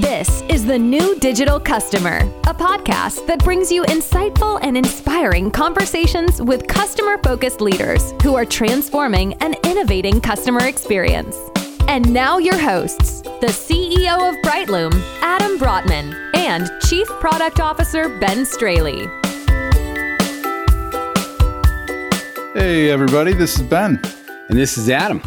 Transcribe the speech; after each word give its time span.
This 0.00 0.42
is 0.48 0.64
The 0.64 0.76
New 0.76 1.14
Digital 1.20 1.60
Customer, 1.60 2.18
a 2.48 2.54
podcast 2.54 3.28
that 3.28 3.44
brings 3.44 3.70
you 3.70 3.84
insightful 3.84 4.58
and 4.60 4.76
inspiring 4.76 5.52
conversations 5.52 6.42
with 6.42 6.66
customer 6.66 7.16
focused 7.18 7.60
leaders 7.60 8.12
who 8.20 8.34
are 8.34 8.44
transforming 8.44 9.34
and 9.34 9.56
innovating 9.64 10.20
customer 10.20 10.66
experience. 10.66 11.38
And 11.86 12.12
now, 12.12 12.38
your 12.38 12.58
hosts, 12.58 13.22
the 13.22 13.46
CEO 13.46 14.30
of 14.30 14.34
Brightloom, 14.42 15.00
Adam 15.20 15.58
Brotman, 15.58 16.12
and 16.34 16.68
Chief 16.88 17.06
Product 17.06 17.60
Officer, 17.60 18.08
Ben 18.18 18.44
Straley. 18.44 19.06
Hey, 22.54 22.90
everybody, 22.90 23.32
this 23.32 23.60
is 23.60 23.62
Ben. 23.62 24.00
And 24.48 24.58
this 24.58 24.76
is 24.76 24.90
Adam. 24.90 25.22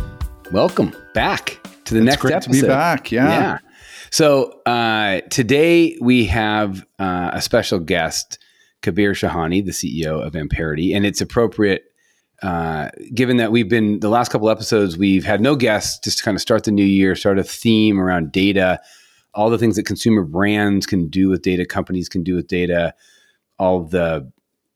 Welcome 0.51 0.93
back 1.13 1.57
to 1.85 1.93
the 1.93 2.01
it's 2.01 2.05
next 2.05 2.21
great 2.21 2.33
episode. 2.33 2.53
to 2.53 2.61
be 2.63 2.67
back. 2.67 3.11
Yeah. 3.13 3.29
Yeah. 3.29 3.57
So 4.11 4.61
uh, 4.65 5.21
today 5.29 5.97
we 6.01 6.25
have 6.25 6.85
uh, 6.99 7.31
a 7.33 7.41
special 7.41 7.79
guest, 7.79 8.39
Kabir 8.81 9.13
Shahani, 9.13 9.65
the 9.65 9.71
CEO 9.71 10.25
of 10.25 10.35
Amperity, 10.35 10.93
and 10.93 11.05
it's 11.05 11.21
appropriate 11.21 11.83
uh, 12.43 12.89
given 13.15 13.37
that 13.37 13.51
we've 13.51 13.69
been 13.69 13.99
the 13.99 14.09
last 14.09 14.31
couple 14.31 14.49
episodes 14.49 14.97
we've 14.97 15.25
had 15.25 15.41
no 15.41 15.55
guests 15.55 15.99
just 16.03 16.19
to 16.19 16.23
kind 16.23 16.35
of 16.35 16.41
start 16.41 16.65
the 16.65 16.71
new 16.71 16.85
year, 16.85 17.15
start 17.15 17.39
a 17.39 17.43
theme 17.43 17.99
around 17.99 18.31
data, 18.31 18.79
all 19.33 19.49
the 19.49 19.57
things 19.57 19.75
that 19.75 19.87
consumer 19.87 20.23
brands 20.23 20.85
can 20.85 21.07
do 21.07 21.29
with 21.29 21.41
data, 21.41 21.65
companies 21.65 22.07
can 22.07 22.23
do 22.23 22.35
with 22.35 22.47
data, 22.47 22.93
all 23.57 23.83
the 23.83 24.31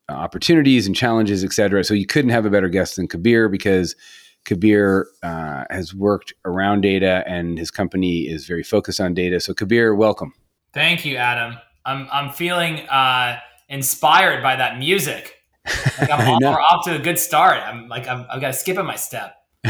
opportunities 0.09 0.87
and 0.87 0.95
challenges, 0.95 1.43
et 1.43 1.53
cetera. 1.53 1.83
So 1.83 1.93
you 1.93 2.07
couldn't 2.07 2.31
have 2.31 2.45
a 2.45 2.49
better 2.49 2.67
guest 2.67 2.95
than 2.95 3.07
Kabir 3.07 3.47
because 3.47 3.95
Kabir 4.45 5.07
uh, 5.23 5.65
has 5.69 5.93
worked 5.93 6.33
around 6.45 6.81
data 6.81 7.23
and 7.27 7.57
his 7.57 7.71
company 7.71 8.27
is 8.27 8.45
very 8.45 8.63
focused 8.63 8.99
on 8.99 9.13
data. 9.13 9.39
So, 9.39 9.53
Kabir, 9.53 9.95
welcome. 9.95 10.33
Thank 10.73 11.05
you, 11.05 11.17
Adam. 11.17 11.57
I'm, 11.85 12.07
I'm 12.11 12.31
feeling 12.31 12.79
uh, 12.89 13.39
inspired 13.69 14.41
by 14.41 14.55
that 14.55 14.77
music. 14.77 15.37
Like 15.99 16.09
I'm 16.09 16.39
we're 16.41 16.61
off 16.61 16.85
to 16.85 16.95
a 16.95 16.99
good 16.99 17.19
start. 17.19 17.57
I'm 17.63 17.87
like, 17.87 18.07
I'm, 18.07 18.25
I've 18.29 18.41
got 18.41 18.47
to 18.47 18.53
skip 18.53 18.77
in 18.77 18.85
my 18.85 18.95
step. 18.95 19.35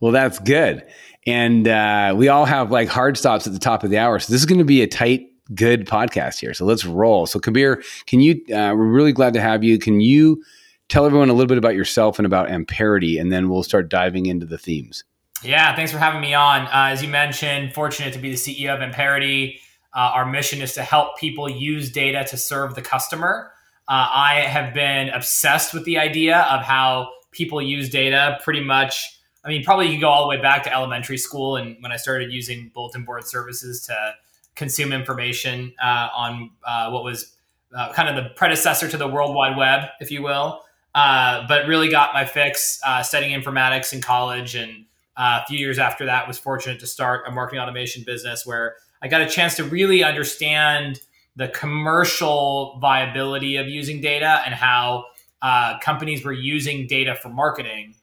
well, 0.00 0.12
that's 0.12 0.38
good. 0.38 0.86
And 1.26 1.66
uh, 1.66 2.14
we 2.16 2.28
all 2.28 2.44
have 2.44 2.70
like 2.70 2.88
hard 2.88 3.16
stops 3.18 3.46
at 3.46 3.52
the 3.52 3.58
top 3.58 3.84
of 3.84 3.90
the 3.90 3.98
hour. 3.98 4.18
So, 4.18 4.32
this 4.32 4.40
is 4.40 4.46
going 4.46 4.58
to 4.58 4.64
be 4.64 4.82
a 4.82 4.86
tight, 4.86 5.26
good 5.54 5.86
podcast 5.86 6.38
here. 6.38 6.54
So, 6.54 6.64
let's 6.64 6.84
roll. 6.84 7.26
So, 7.26 7.40
Kabir, 7.40 7.82
can 8.06 8.20
you, 8.20 8.34
uh, 8.54 8.74
we're 8.74 8.88
really 8.88 9.12
glad 9.12 9.34
to 9.34 9.40
have 9.40 9.64
you. 9.64 9.78
Can 9.78 10.00
you, 10.00 10.42
tell 10.88 11.06
everyone 11.06 11.28
a 11.28 11.32
little 11.32 11.48
bit 11.48 11.58
about 11.58 11.74
yourself 11.74 12.18
and 12.18 12.26
about 12.26 12.50
Amperity, 12.50 13.18
and 13.18 13.30
then 13.30 13.48
we'll 13.48 13.62
start 13.62 13.88
diving 13.88 14.26
into 14.26 14.46
the 14.46 14.58
themes. 14.58 15.04
Yeah, 15.42 15.74
thanks 15.76 15.92
for 15.92 15.98
having 15.98 16.20
me 16.20 16.34
on. 16.34 16.62
Uh, 16.62 16.90
as 16.90 17.02
you 17.02 17.08
mentioned, 17.08 17.72
fortunate 17.72 18.12
to 18.14 18.18
be 18.18 18.30
the 18.30 18.36
CEO 18.36 18.74
of 18.74 18.82
Amperity. 18.82 19.60
Uh, 19.94 20.10
our 20.14 20.26
mission 20.26 20.60
is 20.60 20.74
to 20.74 20.82
help 20.82 21.18
people 21.18 21.48
use 21.48 21.90
data 21.90 22.24
to 22.28 22.36
serve 22.36 22.74
the 22.74 22.82
customer. 22.82 23.52
Uh, 23.88 24.08
I 24.12 24.40
have 24.40 24.74
been 24.74 25.08
obsessed 25.10 25.72
with 25.72 25.84
the 25.84 25.98
idea 25.98 26.40
of 26.40 26.62
how 26.62 27.10
people 27.30 27.62
use 27.62 27.88
data 27.88 28.38
pretty 28.42 28.62
much. 28.62 29.20
I 29.44 29.48
mean, 29.48 29.64
probably 29.64 29.86
you 29.86 29.92
could 29.92 30.02
go 30.02 30.08
all 30.08 30.22
the 30.22 30.28
way 30.28 30.42
back 30.42 30.64
to 30.64 30.72
elementary 30.72 31.16
school 31.16 31.56
and 31.56 31.76
when 31.80 31.92
I 31.92 31.96
started 31.96 32.32
using 32.32 32.70
bulletin 32.74 33.04
board 33.04 33.24
services 33.24 33.86
to 33.86 34.14
consume 34.56 34.92
information 34.92 35.72
uh, 35.82 36.08
on 36.14 36.50
uh, 36.66 36.90
what 36.90 37.04
was 37.04 37.34
uh, 37.74 37.92
kind 37.92 38.08
of 38.08 38.22
the 38.22 38.30
predecessor 38.30 38.88
to 38.88 38.96
the 38.96 39.08
World 39.08 39.34
Wide 39.34 39.56
Web, 39.56 39.88
if 40.00 40.10
you 40.10 40.22
will. 40.22 40.62
Uh, 40.94 41.46
but 41.46 41.66
really 41.66 41.88
got 41.88 42.12
my 42.14 42.24
fix 42.24 42.80
uh, 42.84 43.02
studying 43.02 43.38
informatics 43.38 43.92
in 43.92 44.00
college. 44.00 44.54
And 44.54 44.86
uh, 45.16 45.40
a 45.42 45.46
few 45.46 45.58
years 45.58 45.78
after 45.78 46.06
that, 46.06 46.26
was 46.26 46.38
fortunate 46.38 46.80
to 46.80 46.86
start 46.86 47.24
a 47.26 47.30
marketing 47.30 47.60
automation 47.60 48.02
business 48.04 48.46
where 48.46 48.76
I 49.02 49.08
got 49.08 49.20
a 49.20 49.28
chance 49.28 49.54
to 49.56 49.64
really 49.64 50.02
understand 50.02 51.00
the 51.36 51.48
commercial 51.48 52.78
viability 52.80 53.56
of 53.56 53.68
using 53.68 54.00
data 54.00 54.42
and 54.44 54.54
how 54.54 55.04
uh, 55.40 55.78
companies 55.78 56.24
were 56.24 56.32
using 56.32 56.86
data 56.88 57.14
for 57.14 57.28
marketing. 57.28 57.94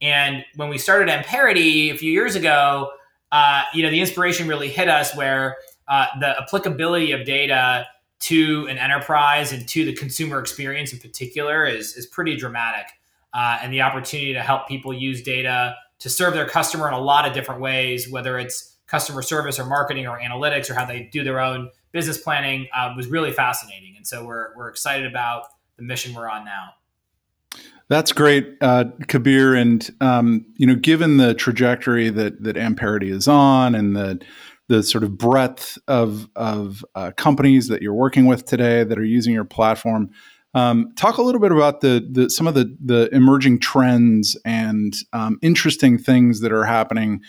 And 0.00 0.44
when 0.54 0.68
we 0.68 0.78
started 0.78 1.08
Amperity 1.08 1.90
a 1.90 1.96
few 1.96 2.12
years 2.12 2.36
ago, 2.36 2.90
uh, 3.32 3.62
you 3.72 3.82
know, 3.82 3.90
the 3.90 4.00
inspiration 4.00 4.46
really 4.46 4.68
hit 4.68 4.88
us 4.88 5.16
where 5.16 5.56
the 5.88 6.36
applicability 6.40 7.10
of 7.12 7.24
data 7.24 7.86
to 8.24 8.66
an 8.70 8.78
enterprise 8.78 9.52
and 9.52 9.68
to 9.68 9.84
the 9.84 9.92
consumer 9.92 10.40
experience 10.40 10.94
in 10.94 10.98
particular 10.98 11.66
is, 11.66 11.94
is 11.94 12.06
pretty 12.06 12.36
dramatic. 12.36 12.86
Uh, 13.34 13.58
and 13.60 13.70
the 13.70 13.82
opportunity 13.82 14.32
to 14.32 14.40
help 14.40 14.66
people 14.66 14.94
use 14.94 15.22
data 15.22 15.74
to 15.98 16.08
serve 16.08 16.32
their 16.32 16.48
customer 16.48 16.88
in 16.88 16.94
a 16.94 17.00
lot 17.00 17.26
of 17.28 17.34
different 17.34 17.60
ways, 17.60 18.10
whether 18.10 18.38
it's 18.38 18.76
customer 18.86 19.20
service 19.20 19.58
or 19.58 19.66
marketing 19.66 20.06
or 20.06 20.18
analytics 20.18 20.70
or 20.70 20.74
how 20.74 20.86
they 20.86 21.08
do 21.12 21.22
their 21.22 21.38
own 21.38 21.68
business 21.92 22.16
planning, 22.16 22.66
uh, 22.74 22.94
was 22.96 23.08
really 23.08 23.30
fascinating. 23.30 23.94
And 23.94 24.06
so 24.06 24.24
we're, 24.24 24.56
we're 24.56 24.68
excited 24.68 25.04
about 25.04 25.48
the 25.76 25.82
mission 25.82 26.14
we're 26.14 26.30
on 26.30 26.46
now. 26.46 26.70
That's 27.88 28.12
great, 28.12 28.56
uh, 28.62 28.84
Kabir. 29.08 29.54
And 29.54 29.90
um, 30.00 30.46
you 30.56 30.66
know, 30.66 30.74
given 30.74 31.18
the 31.18 31.34
trajectory 31.34 32.08
that 32.08 32.42
that 32.42 32.56
Amperity 32.56 33.10
is 33.10 33.28
on, 33.28 33.74
and 33.74 33.94
the 33.94 34.18
the 34.68 34.82
sort 34.82 35.04
of 35.04 35.18
breadth 35.18 35.78
of 35.88 36.28
of 36.36 36.84
uh, 36.94 37.12
companies 37.16 37.68
that 37.68 37.82
you're 37.82 37.94
working 37.94 38.26
with 38.26 38.44
today 38.44 38.84
that 38.84 38.98
are 38.98 39.04
using 39.04 39.34
your 39.34 39.44
platform. 39.44 40.10
Um, 40.54 40.92
talk 40.96 41.16
a 41.16 41.22
little 41.22 41.40
bit 41.40 41.50
about 41.50 41.80
the, 41.80 42.06
the 42.10 42.30
some 42.30 42.46
of 42.46 42.54
the 42.54 42.76
the 42.82 43.08
emerging 43.12 43.60
trends 43.60 44.38
and 44.44 44.94
um, 45.12 45.38
interesting 45.42 45.98
things 45.98 46.40
that 46.40 46.52
are 46.52 46.64
happening 46.64 47.20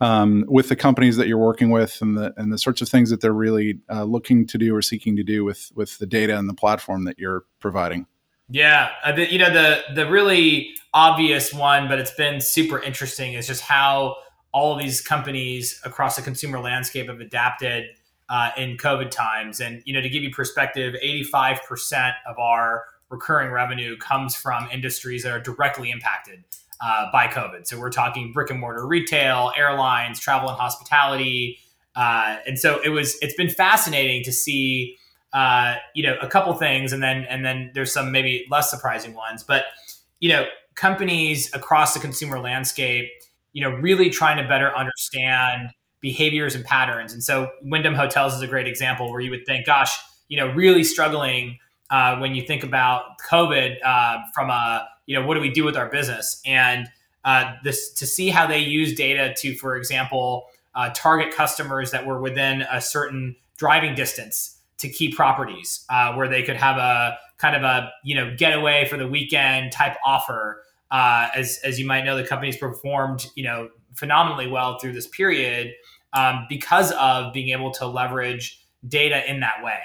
um, 0.00 0.44
with 0.48 0.68
the 0.68 0.76
companies 0.76 1.16
that 1.16 1.28
you're 1.28 1.38
working 1.38 1.70
with 1.70 1.98
and 2.00 2.16
the 2.16 2.32
and 2.36 2.52
the 2.52 2.58
sorts 2.58 2.80
of 2.80 2.88
things 2.88 3.10
that 3.10 3.20
they're 3.20 3.32
really 3.32 3.78
uh, 3.90 4.04
looking 4.04 4.46
to 4.46 4.58
do 4.58 4.74
or 4.74 4.82
seeking 4.82 5.14
to 5.16 5.22
do 5.22 5.44
with 5.44 5.70
with 5.74 5.98
the 5.98 6.06
data 6.06 6.36
and 6.38 6.48
the 6.48 6.54
platform 6.54 7.04
that 7.04 7.18
you're 7.18 7.44
providing. 7.60 8.06
Yeah, 8.48 8.90
uh, 9.04 9.12
the, 9.12 9.30
you 9.30 9.38
know 9.38 9.52
the 9.52 9.82
the 9.94 10.10
really 10.10 10.74
obvious 10.92 11.52
one, 11.52 11.86
but 11.86 11.98
it's 11.98 12.14
been 12.14 12.40
super 12.40 12.80
interesting 12.80 13.34
is 13.34 13.46
just 13.46 13.60
how 13.60 14.16
all 14.52 14.72
of 14.72 14.80
these 14.80 15.00
companies 15.00 15.80
across 15.84 16.16
the 16.16 16.22
consumer 16.22 16.58
landscape 16.58 17.08
have 17.08 17.20
adapted 17.20 17.86
uh, 18.28 18.50
in 18.56 18.76
COVID 18.76 19.10
times. 19.10 19.60
And 19.60 19.82
you 19.84 19.92
know, 19.92 20.00
to 20.00 20.08
give 20.08 20.22
you 20.22 20.30
perspective, 20.30 20.94
85% 21.02 22.12
of 22.26 22.38
our 22.38 22.84
recurring 23.10 23.50
revenue 23.50 23.96
comes 23.96 24.36
from 24.36 24.68
industries 24.72 25.24
that 25.24 25.32
are 25.32 25.40
directly 25.40 25.90
impacted 25.90 26.44
uh, 26.80 27.10
by 27.12 27.26
COVID. 27.26 27.66
So 27.66 27.78
we're 27.78 27.90
talking 27.90 28.32
brick 28.32 28.50
and 28.50 28.60
mortar 28.60 28.86
retail, 28.86 29.52
airlines, 29.56 30.18
travel 30.20 30.48
and 30.48 30.58
hospitality. 30.58 31.58
Uh, 31.96 32.38
and 32.46 32.58
so 32.58 32.80
it 32.84 32.90
was. 32.90 33.16
It's 33.20 33.34
been 33.34 33.50
fascinating 33.50 34.22
to 34.22 34.32
see, 34.32 34.96
uh, 35.32 35.74
you 35.94 36.04
know, 36.04 36.16
a 36.22 36.28
couple 36.28 36.54
things, 36.54 36.92
and 36.92 37.02
then 37.02 37.24
and 37.28 37.44
then 37.44 37.72
there's 37.74 37.92
some 37.92 38.12
maybe 38.12 38.46
less 38.48 38.70
surprising 38.70 39.12
ones. 39.12 39.42
But 39.42 39.64
you 40.20 40.28
know, 40.28 40.46
companies 40.76 41.52
across 41.52 41.94
the 41.94 42.00
consumer 42.00 42.38
landscape 42.38 43.10
you 43.52 43.62
know, 43.62 43.70
really 43.70 44.10
trying 44.10 44.36
to 44.36 44.48
better 44.48 44.74
understand 44.76 45.70
behaviors 46.00 46.54
and 46.54 46.64
patterns. 46.64 47.12
And 47.12 47.22
so 47.22 47.50
Wyndham 47.62 47.94
Hotels 47.94 48.34
is 48.34 48.40
a 48.40 48.46
great 48.46 48.66
example 48.66 49.10
where 49.10 49.20
you 49.20 49.30
would 49.30 49.44
think, 49.46 49.66
gosh, 49.66 49.96
you 50.28 50.36
know, 50.36 50.52
really 50.52 50.84
struggling 50.84 51.58
uh, 51.90 52.16
when 52.18 52.34
you 52.34 52.42
think 52.42 52.62
about 52.62 53.18
COVID 53.28 53.76
uh, 53.84 54.18
from 54.34 54.50
a, 54.50 54.88
you 55.06 55.18
know, 55.18 55.26
what 55.26 55.34
do 55.34 55.40
we 55.40 55.50
do 55.50 55.64
with 55.64 55.76
our 55.76 55.90
business? 55.90 56.40
And 56.46 56.88
uh, 57.24 57.54
this 57.64 57.92
to 57.94 58.06
see 58.06 58.30
how 58.30 58.46
they 58.46 58.60
use 58.60 58.94
data 58.94 59.34
to, 59.38 59.54
for 59.56 59.76
example, 59.76 60.46
uh, 60.74 60.90
target 60.94 61.34
customers 61.34 61.90
that 61.90 62.06
were 62.06 62.20
within 62.20 62.62
a 62.70 62.80
certain 62.80 63.36
driving 63.58 63.94
distance 63.94 64.58
to 64.78 64.88
key 64.88 65.12
properties 65.12 65.84
uh, 65.90 66.14
where 66.14 66.28
they 66.28 66.42
could 66.42 66.56
have 66.56 66.78
a 66.78 67.18
kind 67.38 67.56
of 67.56 67.62
a, 67.62 67.90
you 68.04 68.14
know, 68.14 68.34
getaway 68.36 68.86
for 68.86 68.96
the 68.96 69.06
weekend 69.06 69.72
type 69.72 69.96
offer 70.04 70.62
uh, 70.90 71.28
as 71.34 71.60
as 71.64 71.78
you 71.78 71.86
might 71.86 72.04
know, 72.04 72.16
the 72.16 72.26
company's 72.26 72.56
performed 72.56 73.26
you 73.34 73.44
know 73.44 73.68
phenomenally 73.94 74.46
well 74.46 74.78
through 74.78 74.92
this 74.92 75.06
period 75.06 75.72
um, 76.12 76.46
because 76.48 76.92
of 76.92 77.32
being 77.32 77.50
able 77.50 77.70
to 77.72 77.86
leverage 77.86 78.64
data 78.86 79.28
in 79.30 79.40
that 79.40 79.62
way. 79.62 79.80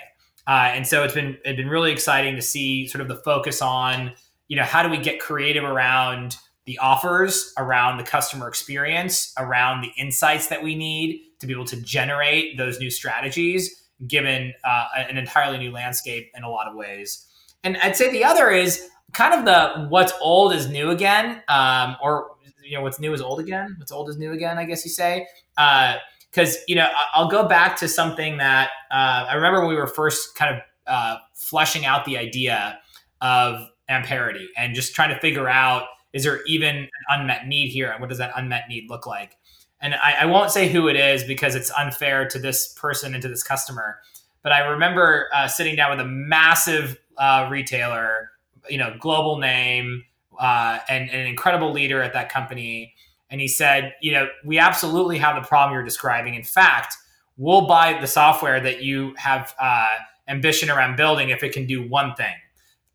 Uh, 0.48 0.72
and 0.74 0.86
so 0.88 1.04
it's 1.04 1.14
been 1.14 1.38
it's 1.44 1.58
been 1.58 1.70
really 1.70 1.92
exciting 1.92 2.36
to 2.36 2.42
see 2.42 2.88
sort 2.88 3.02
of 3.02 3.08
the 3.08 3.16
focus 3.16 3.62
on 3.62 4.12
you 4.48 4.56
know 4.56 4.64
how 4.64 4.84
do 4.84 4.90
we 4.90 4.98
get 4.98 5.20
creative 5.20 5.64
around 5.64 6.38
the 6.66 6.78
offers, 6.80 7.54
around 7.58 7.98
the 7.98 8.04
customer 8.04 8.48
experience, 8.48 9.34
around 9.38 9.82
the 9.82 9.92
insights 9.98 10.48
that 10.48 10.64
we 10.64 10.76
need 10.76 11.22
to 11.40 11.46
be 11.46 11.54
able 11.54 11.66
to 11.66 11.80
generate 11.82 12.58
those 12.58 12.80
new 12.80 12.90
strategies, 12.90 13.84
given 14.08 14.54
uh, 14.64 14.88
an 14.96 15.18
entirely 15.18 15.60
new 15.60 15.72
landscape 15.72 16.32
in 16.36 16.44
a 16.44 16.50
lot 16.50 16.68
of 16.68 16.76
ways. 16.76 17.28
And 17.64 17.78
I'd 17.78 17.96
say 17.96 18.12
the 18.12 18.24
other 18.24 18.50
is 18.50 18.90
kind 19.16 19.34
of 19.34 19.46
the 19.46 19.88
what's 19.88 20.14
old 20.22 20.54
is 20.54 20.68
new 20.68 20.90
again, 20.90 21.42
um, 21.48 21.96
or 22.02 22.32
you 22.64 22.76
know 22.76 22.84
what's 22.84 23.00
new 23.00 23.14
is 23.14 23.22
old 23.22 23.40
again. 23.40 23.76
What's 23.80 23.92
old 23.92 24.10
is 24.10 24.18
new 24.18 24.34
again, 24.34 24.58
I 24.58 24.66
guess 24.66 24.84
you 24.84 24.92
say. 24.92 25.26
Because 25.56 26.56
uh, 26.56 26.60
you 26.68 26.76
know 26.76 26.90
I'll 27.14 27.30
go 27.30 27.48
back 27.48 27.78
to 27.78 27.88
something 27.88 28.38
that 28.38 28.70
uh, 28.92 29.26
I 29.30 29.36
remember 29.36 29.62
when 29.62 29.70
we 29.70 29.76
were 29.76 29.88
first 29.88 30.36
kind 30.36 30.56
of 30.56 30.62
uh, 30.86 31.18
fleshing 31.34 31.86
out 31.86 32.06
the 32.06 32.18
idea 32.18 32.78
of 33.22 33.70
amperity 33.90 34.50
and 34.58 34.76
just 34.76 34.94
trying 34.94 35.10
to 35.10 35.20
figure 35.20 35.48
out 35.48 35.86
is 36.14 36.24
there 36.24 36.44
even 36.46 36.76
an 36.76 36.90
unmet 37.10 37.48
need 37.48 37.70
here 37.70 37.92
and 37.92 38.00
what 38.00 38.10
does 38.10 38.18
that 38.18 38.32
unmet 38.36 38.68
need 38.70 38.90
look 38.90 39.08
like. 39.08 39.38
and 39.82 39.96
I, 39.96 40.14
I, 40.22 40.26
won't 40.26 40.52
say 40.52 40.70
who 40.70 40.88
it 40.88 40.96
is 40.96 41.24
because 41.24 41.56
it's 41.56 41.72
unfair 41.72 42.28
to 42.30 42.40
this 42.40 42.74
person 42.74 43.14
and 43.14 43.22
to 43.22 43.28
this 43.28 43.44
customer. 43.44 44.00
But 44.42 44.52
I 44.52 44.60
remember 44.60 45.28
uh, 45.34 45.48
sitting 45.48 45.76
down 45.76 45.92
with 45.92 46.00
a 46.00 46.08
massive 46.08 46.98
uh, 47.18 47.48
retailer, 47.52 48.32
you 48.70 48.78
know, 48.78 48.96
global 49.00 49.38
name, 49.38 50.04
uh, 50.40 50.80
and, 50.90 51.10
and, 51.10 51.22
an 51.22 51.28
incredible 51.28 51.72
leader 51.72 52.02
at 52.02 52.14
that 52.14 52.30
company. 52.30 52.94
And 53.30 53.42
he 53.42 53.48
said, 53.48 53.94
you 54.02 54.12
know, 54.12 54.28
we 54.44 54.60
absolutely 54.60 55.18
have 55.18 55.42
the 55.42 55.48
problem 55.48 55.74
you're 55.74 55.84
describing. 55.84 56.36
In 56.36 56.44
fact, 56.44 56.96
we'll 57.38 57.68
buy 57.68 57.98
the 58.00 58.08
software 58.08 58.60
that 58.60 58.82
you 58.82 59.14
have 59.18 59.54
uh, 59.60 59.96
ambition 60.28 60.70
around 60.70 60.96
building 60.96 61.30
if 61.30 61.44
it 61.44 61.54
can 61.54 61.66
do 61.66 61.88
one 61.88 62.16
thing. 62.16 62.34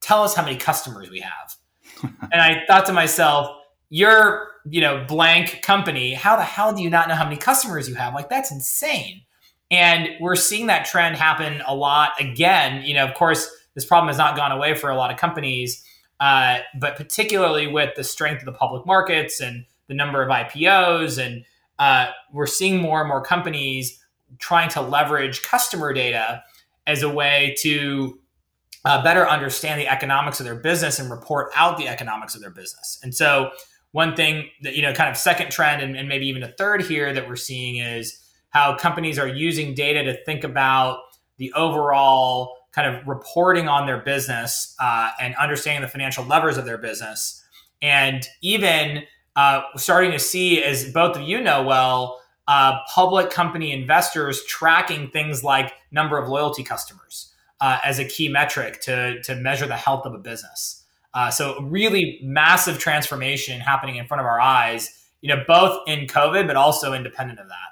Tell 0.01 0.23
us 0.23 0.35
how 0.35 0.45
many 0.45 0.57
customers 0.57 1.11
we 1.11 1.21
have. 1.21 1.57
and 2.33 2.41
I 2.41 2.63
thought 2.67 2.87
to 2.87 2.93
myself, 2.93 3.57
you're, 3.89 4.49
you 4.69 4.81
know, 4.81 5.05
blank 5.07 5.63
company. 5.63 6.15
How 6.15 6.37
the 6.37 6.43
hell 6.43 6.73
do 6.73 6.83
you 6.83 6.91
not 6.91 7.09
know 7.09 7.15
how 7.15 7.25
many 7.25 7.37
customers 7.37 7.89
you 7.89 7.97
have? 7.97 8.15
Like, 8.15 8.29
that's 8.29 8.51
insane. 8.51 9.23
And 9.71 10.11
we're 10.21 10.37
seeing 10.37 10.67
that 10.67 10.87
trend 10.87 11.17
happen 11.17 11.63
a 11.67 11.75
lot 11.75 12.13
again. 12.21 12.83
You 12.85 12.95
know, 12.95 13.07
of 13.07 13.15
course, 13.15 13.49
this 13.75 13.85
problem 13.85 14.09
has 14.09 14.19
not 14.19 14.37
gone 14.37 14.53
away 14.53 14.75
for 14.75 14.91
a 14.91 14.97
lot 14.97 15.11
of 15.11 15.19
companies, 15.19 15.85
uh, 16.19 16.59
but 16.79 16.97
particularly 16.97 17.67
with 17.67 17.95
the 17.97 18.05
strength 18.05 18.41
of 18.41 18.47
the 18.47 18.53
public 18.53 18.85
markets 18.87 19.41
and 19.41 19.65
the 19.89 19.95
number 19.95 20.23
of 20.23 20.29
IPOs, 20.29 21.25
and 21.25 21.45
uh, 21.79 22.11
we're 22.33 22.47
seeing 22.47 22.81
more 22.81 23.01
and 23.01 23.09
more 23.09 23.23
companies 23.23 23.99
trying 24.39 24.69
to 24.71 24.81
leverage 24.81 25.43
customer 25.43 25.93
data 25.93 26.43
as 26.87 27.03
a 27.03 27.09
way 27.09 27.55
to 27.59 28.19
uh, 28.85 29.03
better 29.03 29.29
understand 29.29 29.81
the 29.81 29.89
economics 29.89 30.41
of 30.41 30.47
their 30.47 30.55
business 30.55 30.99
and 30.99 31.11
report 31.11 31.51
out 31.55 31.77
the 31.77 31.89
economics 31.89 32.35
of 32.35 32.41
their 32.41 32.51
business. 32.51 32.99
And 33.03 33.15
so, 33.15 33.51
one 33.93 34.15
thing 34.15 34.49
that, 34.63 34.77
you 34.77 34.83
know, 34.83 34.93
kind 34.93 35.11
of 35.11 35.17
second 35.17 35.51
trend 35.51 35.83
and, 35.83 35.97
and 35.97 36.09
maybe 36.09 36.27
even 36.29 36.45
a 36.45 36.49
third 36.49 36.83
here 36.83 37.13
that 37.13 37.29
we're 37.29 37.35
seeing 37.35 37.77
is 37.77 38.21
how 38.51 38.77
companies 38.77 39.19
are 39.19 39.27
using 39.27 39.75
data 39.75 40.05
to 40.05 40.25
think 40.25 40.45
about 40.45 41.01
the 41.39 41.53
overall 41.55 42.57
kind 42.73 42.95
of 42.95 43.07
reporting 43.07 43.69
on 43.69 43.87
their 43.87 43.99
business 43.99 44.75
uh, 44.81 45.11
and 45.21 45.35
understanding 45.37 45.83
the 45.83 45.89
financial 45.89 46.25
levers 46.25 46.57
of 46.57 46.65
their 46.65 46.79
business. 46.79 47.45
And 47.83 48.27
even 48.43 49.05
uh, 49.37 49.63
starting 49.77 50.13
to 50.13 50.19
see, 50.19 50.63
as 50.63 50.93
both 50.93 51.17
of 51.17 51.23
you 51.23 51.41
know 51.41 51.63
well, 51.63 52.21
uh, 52.49 52.79
public 52.93 53.31
company 53.31 53.73
investors 53.73 54.45
tracking 54.45 55.09
things 55.11 55.45
like 55.45 55.73
number 55.93 56.19
of 56.19 56.29
loyalty 56.29 56.65
customers 56.65 57.33
uh, 57.61 57.79
as 57.85 57.99
a 57.99 58.05
key 58.05 58.29
metric 58.29 58.81
to, 58.81 59.23
to 59.23 59.35
measure 59.37 59.67
the 59.67 59.77
health 59.77 60.05
of 60.07 60.15
a 60.15 60.19
business. 60.19 60.85
Uh, 61.15 61.31
so 61.31 61.61
really 61.63 62.21
massive 62.23 62.79
transformation 62.79 63.61
happening 63.61 63.97
in 63.97 64.07
front 64.07 64.21
of 64.21 64.27
our 64.27 64.41
eyes, 64.41 65.09
you 65.21 65.29
know, 65.29 65.43
both 65.47 65.81
in 65.87 66.07
COVID, 66.07 66.47
but 66.47 66.57
also 66.57 66.93
independent 66.93 67.39
of 67.39 67.49
that. 67.49 67.70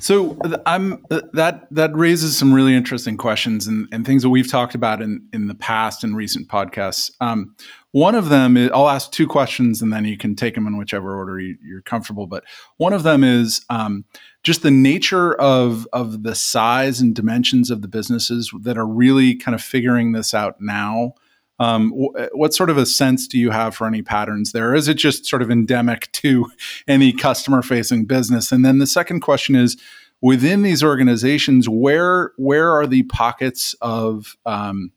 So 0.00 0.38
I'm 0.64 1.04
that 1.10 1.66
that 1.70 1.94
raises 1.94 2.36
some 2.36 2.52
really 2.52 2.74
interesting 2.74 3.16
questions 3.16 3.66
and, 3.66 3.86
and 3.92 4.06
things 4.06 4.22
that 4.22 4.30
we've 4.30 4.50
talked 4.50 4.74
about 4.74 5.02
in 5.02 5.26
in 5.32 5.46
the 5.46 5.54
past 5.54 6.02
and 6.02 6.16
recent 6.16 6.48
podcasts. 6.48 7.10
Um, 7.20 7.54
one 7.92 8.14
of 8.14 8.28
them 8.28 8.56
is 8.56 8.70
I'll 8.72 8.88
ask 8.88 9.10
two 9.12 9.26
questions 9.26 9.82
and 9.82 9.92
then 9.92 10.04
you 10.04 10.16
can 10.16 10.34
take 10.34 10.54
them 10.54 10.66
in 10.66 10.78
whichever 10.78 11.16
order 11.16 11.38
you, 11.38 11.56
are 11.76 11.82
comfortable. 11.82 12.26
But 12.26 12.44
one 12.78 12.92
of 12.92 13.02
them 13.02 13.22
is 13.24 13.64
um, 13.68 14.04
just 14.42 14.62
the 14.62 14.70
nature 14.70 15.34
of 15.34 15.86
of 15.92 16.22
the 16.22 16.34
size 16.34 17.00
and 17.00 17.14
dimensions 17.14 17.70
of 17.70 17.82
the 17.82 17.88
businesses 17.88 18.50
that 18.62 18.78
are 18.78 18.86
really 18.86 19.34
kind 19.34 19.54
of 19.54 19.62
figuring 19.62 20.12
this 20.12 20.32
out 20.32 20.60
now. 20.60 21.14
Um, 21.60 21.92
what 22.32 22.54
sort 22.54 22.70
of 22.70 22.78
a 22.78 22.86
sense 22.86 23.28
do 23.28 23.38
you 23.38 23.50
have 23.50 23.76
for 23.76 23.86
any 23.86 24.00
patterns 24.00 24.52
there? 24.52 24.74
Is 24.74 24.88
it 24.88 24.94
just 24.94 25.26
sort 25.26 25.42
of 25.42 25.50
endemic 25.50 26.10
to 26.12 26.50
any 26.88 27.12
customer 27.12 27.62
facing 27.62 28.06
business? 28.06 28.50
And 28.50 28.64
then 28.64 28.78
the 28.78 28.86
second 28.86 29.20
question 29.20 29.54
is 29.54 29.76
within 30.22 30.62
these 30.62 30.82
organizations, 30.82 31.68
where 31.68 32.32
where 32.36 32.72
are 32.72 32.86
the 32.86 33.02
pockets 33.04 33.74
of 33.80 34.36
um, 34.46 34.90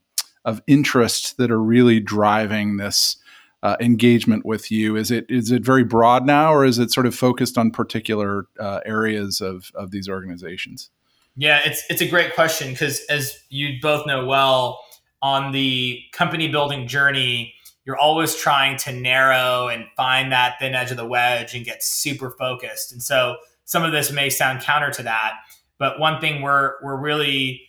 of 0.45 0.62
interest 0.65 1.38
that 1.38 1.51
are 1.51 1.62
really 1.62 2.00
driving 2.00 2.77
this 2.77 3.18
uh, 3.62 3.77
engagement 3.80 4.45
with 4.45 4.71
you? 4.71 4.95
Is 4.95 5.12
it 5.12 5.25
is 5.30 5.51
it 5.51 5.63
very 5.63 5.83
broad 5.83 6.25
now, 6.25 6.54
or 6.54 6.66
is 6.66 6.80
it 6.80 6.92
sort 6.92 7.06
of 7.06 7.16
focused 7.16 7.57
on 7.57 7.71
particular 7.71 8.48
uh, 8.59 8.80
areas 8.86 9.42
of 9.42 9.71
of 9.75 9.92
these 9.92 10.07
organizations? 10.07 10.89
Yeah, 11.36 11.62
it's 11.66 11.83
it's 11.89 12.01
a 12.01 12.07
great 12.07 12.36
question 12.36 12.71
because 12.71 13.01
as 13.09 13.38
you 13.50 13.80
both 13.81 14.06
know 14.06 14.25
well 14.25 14.80
on 15.24 15.54
the 15.54 16.02
company 16.12 16.50
building 16.50 16.86
journey, 16.86 17.54
you're 17.86 17.98
always 17.98 18.36
trying 18.36 18.78
to 18.78 18.92
narrow 18.92 19.70
and 19.70 19.86
find 19.96 20.31
that 20.34 20.56
thin 20.60 20.75
edge 20.75 20.92
of 20.92 20.98
the 20.98 21.06
wedge 21.06 21.56
and 21.56 21.66
get 21.66 21.81
super 21.81 22.31
focused. 22.38 22.92
And 22.92 23.02
so 23.02 23.38
some 23.64 23.84
of 23.84 23.94
this 23.94 24.12
may 24.12 24.30
sound 24.30 24.62
counter 24.62 24.92
to 24.92 25.04
that, 25.04 25.34
but 25.80 25.98
one 25.98 26.20
thing 26.20 26.42
we're 26.42 26.74
we're 26.84 27.00
really 27.00 27.62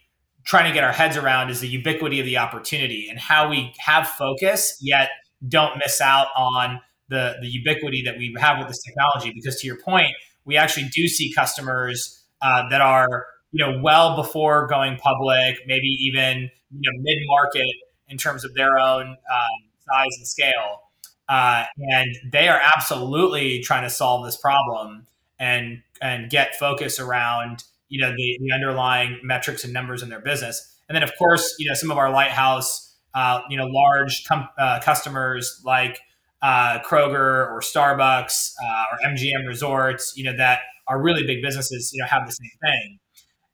trying 0.44 0.68
to 0.68 0.74
get 0.74 0.84
our 0.84 0.92
heads 0.92 1.16
around 1.16 1.48
is 1.48 1.60
the 1.60 1.68
ubiquity 1.68 2.20
of 2.20 2.26
the 2.26 2.36
opportunity 2.36 3.06
and 3.08 3.18
how 3.18 3.48
we 3.48 3.72
have 3.78 4.06
focus 4.06 4.76
yet 4.82 5.08
don't 5.48 5.78
miss 5.78 6.00
out 6.00 6.26
on 6.36 6.80
the 7.08 7.36
the 7.40 7.48
ubiquity 7.48 8.02
that 8.04 8.18
we 8.18 8.34
have 8.38 8.58
with 8.58 8.66
this 8.66 8.82
technology. 8.82 9.32
Because 9.32 9.60
to 9.60 9.66
your 9.66 9.78
point, 9.80 10.12
we 10.44 10.56
actually 10.56 10.88
do 10.92 11.06
see 11.06 11.32
customers 11.32 12.20
uh, 12.42 12.68
that 12.68 12.80
are 12.80 13.26
you 13.54 13.64
know 13.64 13.80
well 13.80 14.16
before 14.16 14.66
going 14.66 14.96
public, 14.96 15.58
maybe 15.66 15.86
even 15.86 16.50
you 16.72 16.90
know 16.90 17.02
mid 17.02 17.18
market 17.28 17.74
in 18.08 18.18
terms 18.18 18.44
of 18.44 18.52
their 18.54 18.78
own 18.78 19.06
um, 19.06 19.60
size 19.78 20.16
and 20.18 20.26
scale, 20.26 20.82
uh, 21.28 21.64
and 21.78 22.16
they 22.32 22.48
are 22.48 22.60
absolutely 22.60 23.60
trying 23.60 23.84
to 23.84 23.90
solve 23.90 24.24
this 24.24 24.36
problem 24.36 25.06
and 25.38 25.82
and 26.02 26.30
get 26.30 26.56
focus 26.56 26.98
around 26.98 27.62
you 27.88 28.00
know 28.00 28.10
the, 28.10 28.38
the 28.40 28.52
underlying 28.52 29.20
metrics 29.22 29.62
and 29.62 29.72
numbers 29.72 30.02
in 30.02 30.08
their 30.08 30.20
business. 30.20 30.76
And 30.88 30.96
then 30.96 31.04
of 31.04 31.12
course 31.16 31.54
you 31.60 31.68
know 31.68 31.74
some 31.74 31.92
of 31.92 31.96
our 31.96 32.10
lighthouse 32.10 32.96
uh, 33.14 33.40
you 33.48 33.56
know 33.56 33.66
large 33.66 34.24
com- 34.26 34.48
uh, 34.58 34.80
customers 34.80 35.62
like 35.64 36.00
uh, 36.42 36.80
Kroger 36.80 37.48
or 37.52 37.60
Starbucks 37.60 38.52
uh, 38.60 38.84
or 38.90 39.10
MGM 39.10 39.46
Resorts, 39.46 40.12
you 40.16 40.24
know 40.24 40.36
that 40.36 40.58
are 40.88 41.00
really 41.00 41.24
big 41.24 41.40
businesses, 41.40 41.92
you 41.94 42.02
know 42.02 42.08
have 42.08 42.26
the 42.26 42.32
same 42.32 42.50
thing. 42.60 42.98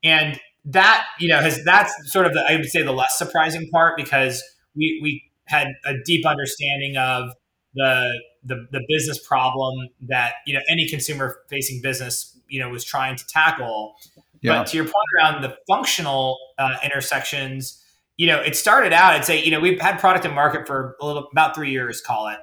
And 0.02 0.41
that 0.64 1.05
you 1.19 1.29
know 1.29 1.41
has 1.41 1.64
that's 1.64 1.93
sort 2.12 2.26
of 2.26 2.35
the 2.35 2.44
I 2.47 2.56
would 2.56 2.67
say 2.67 2.82
the 2.82 2.93
less 2.93 3.19
surprising 3.19 3.69
part 3.70 3.97
because 3.97 4.43
we 4.76 5.00
we 5.02 5.23
had 5.47 5.69
a 5.85 5.94
deep 6.05 6.26
understanding 6.26 6.97
of 6.97 7.31
the 7.75 8.20
the, 8.43 8.67
the 8.73 8.81
business 8.88 9.19
problem 9.19 9.88
that 10.08 10.35
you 10.47 10.55
know 10.55 10.61
any 10.69 10.88
consumer 10.88 11.38
facing 11.49 11.81
business 11.82 12.38
you 12.49 12.61
know 12.61 12.69
was 12.69 12.85
trying 12.85 13.17
to 13.17 13.26
tackle. 13.26 13.94
Yeah. 14.43 14.58
But 14.58 14.69
to 14.69 14.76
your 14.79 14.87
point 14.87 15.06
around 15.19 15.43
the 15.43 15.55
functional 15.69 16.38
uh, 16.58 16.76
intersections, 16.82 17.84
you 18.17 18.27
know, 18.27 18.41
it 18.41 18.56
started 18.56 18.94
out. 18.94 19.13
I'd 19.13 19.24
say 19.24 19.43
you 19.43 19.51
know 19.51 19.60
we've 19.60 19.81
had 19.81 19.98
product 19.98 20.24
in 20.24 20.34
market 20.34 20.67
for 20.67 20.96
a 21.01 21.06
little 21.06 21.29
about 21.31 21.55
three 21.55 21.70
years, 21.70 22.01
call 22.01 22.29
it, 22.29 22.39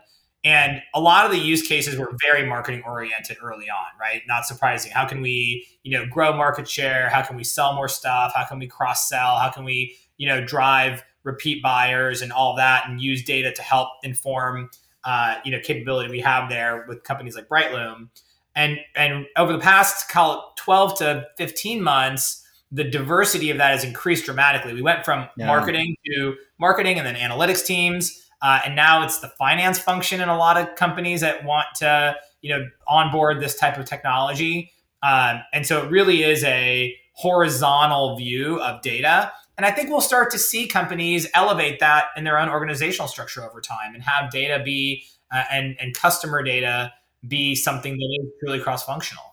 and 0.48 0.82
a 0.94 1.02
lot 1.02 1.26
of 1.26 1.32
the 1.32 1.38
use 1.38 1.68
cases 1.68 2.00
were 2.00 2.10
very 2.22 2.48
marketing 2.48 2.82
oriented 2.86 3.36
early 3.44 3.70
on, 3.70 3.86
right? 4.00 4.22
Not 4.30 4.46
surprising. 4.46 4.94
How 4.94 5.06
can 5.06 5.20
we, 5.20 5.68
you 5.84 5.92
know, 5.92 6.06
grow 6.06 6.32
market 6.38 6.70
share? 6.70 7.10
How 7.10 7.22
can 7.22 7.36
we 7.36 7.44
sell 7.44 7.74
more 7.74 7.90
stuff? 7.90 8.32
How 8.34 8.46
can 8.46 8.58
we 8.58 8.66
cross 8.66 9.10
sell? 9.10 9.36
How 9.36 9.50
can 9.50 9.66
we, 9.66 9.98
you 10.16 10.26
know, 10.26 10.46
drive 10.46 11.04
repeat 11.24 11.62
buyers 11.62 12.22
and 12.22 12.32
all 12.32 12.56
that 12.56 12.88
and 12.88 13.02
use 13.02 13.26
data 13.26 13.52
to 13.52 13.62
help 13.62 13.90
inform, 14.04 14.70
uh, 15.04 15.36
you 15.44 15.52
know, 15.52 15.60
capability 15.62 16.10
we 16.10 16.22
have 16.22 16.48
there 16.48 16.86
with 16.88 17.04
companies 17.04 17.36
like 17.36 17.50
Brightloom. 17.50 18.08
And, 18.56 18.80
and 18.96 19.26
over 19.36 19.52
the 19.52 19.60
past, 19.60 20.08
call 20.08 20.34
it 20.34 20.62
12 20.62 21.00
to 21.00 21.26
15 21.38 21.84
months, 21.84 22.48
the 22.72 22.86
diversity 22.86 23.50
of 23.50 23.58
that 23.58 23.72
has 23.72 23.84
increased 23.84 24.24
dramatically. 24.24 24.74
We 24.74 24.82
went 24.82 25.04
from 25.04 25.28
yeah. 25.36 25.48
marketing 25.48 25.98
to 26.06 26.36
marketing 26.58 26.98
and 27.00 27.06
then 27.06 27.16
analytics 27.16 27.66
teams 27.66 28.24
uh, 28.42 28.60
and 28.66 28.76
now 28.76 29.04
it's 29.04 29.20
the 29.20 29.30
finance 29.30 29.80
function 29.80 30.22
in 30.22 30.30
a 30.30 30.38
lot 30.38 30.58
of 30.58 30.76
companies 30.76 31.22
that 31.22 31.44
want 31.44 31.68
to, 31.76 32.16
you 32.42 32.50
know, 32.50 32.68
onboard 32.88 33.40
this 33.40 33.56
type 33.56 33.78
of 33.78 33.86
technology. 33.86 34.72
Um, 35.04 35.42
and 35.54 35.66
so 35.66 35.84
it 35.84 35.92
really 35.92 36.24
is 36.24 36.44
a 36.44 36.96
horizontal 37.14 38.16
view 38.16 38.62
of 38.62 38.82
data. 38.82 39.32
And 39.58 39.66
I 39.66 39.72
think 39.72 39.90
we'll 39.90 40.02
start 40.02 40.30
to 40.32 40.38
see 40.38 40.68
companies 40.68 41.28
elevate 41.34 41.80
that 41.80 42.06
in 42.16 42.24
their 42.24 42.38
own 42.38 42.50
organizational 42.50 43.08
structure 43.08 43.44
over 43.44 43.60
time 43.60 43.96
and 43.96 44.04
have 44.04 44.30
data 44.30 44.62
be 44.64 45.06
uh, 45.34 45.44
and, 45.52 45.76
and 45.80 45.96
customer 45.96 46.44
data 46.44 46.94
be 47.28 47.56
something 47.56 47.94
that 47.94 48.20
is 48.22 48.32
truly 48.40 48.60
cross 48.60 48.86
functional. 48.86 49.24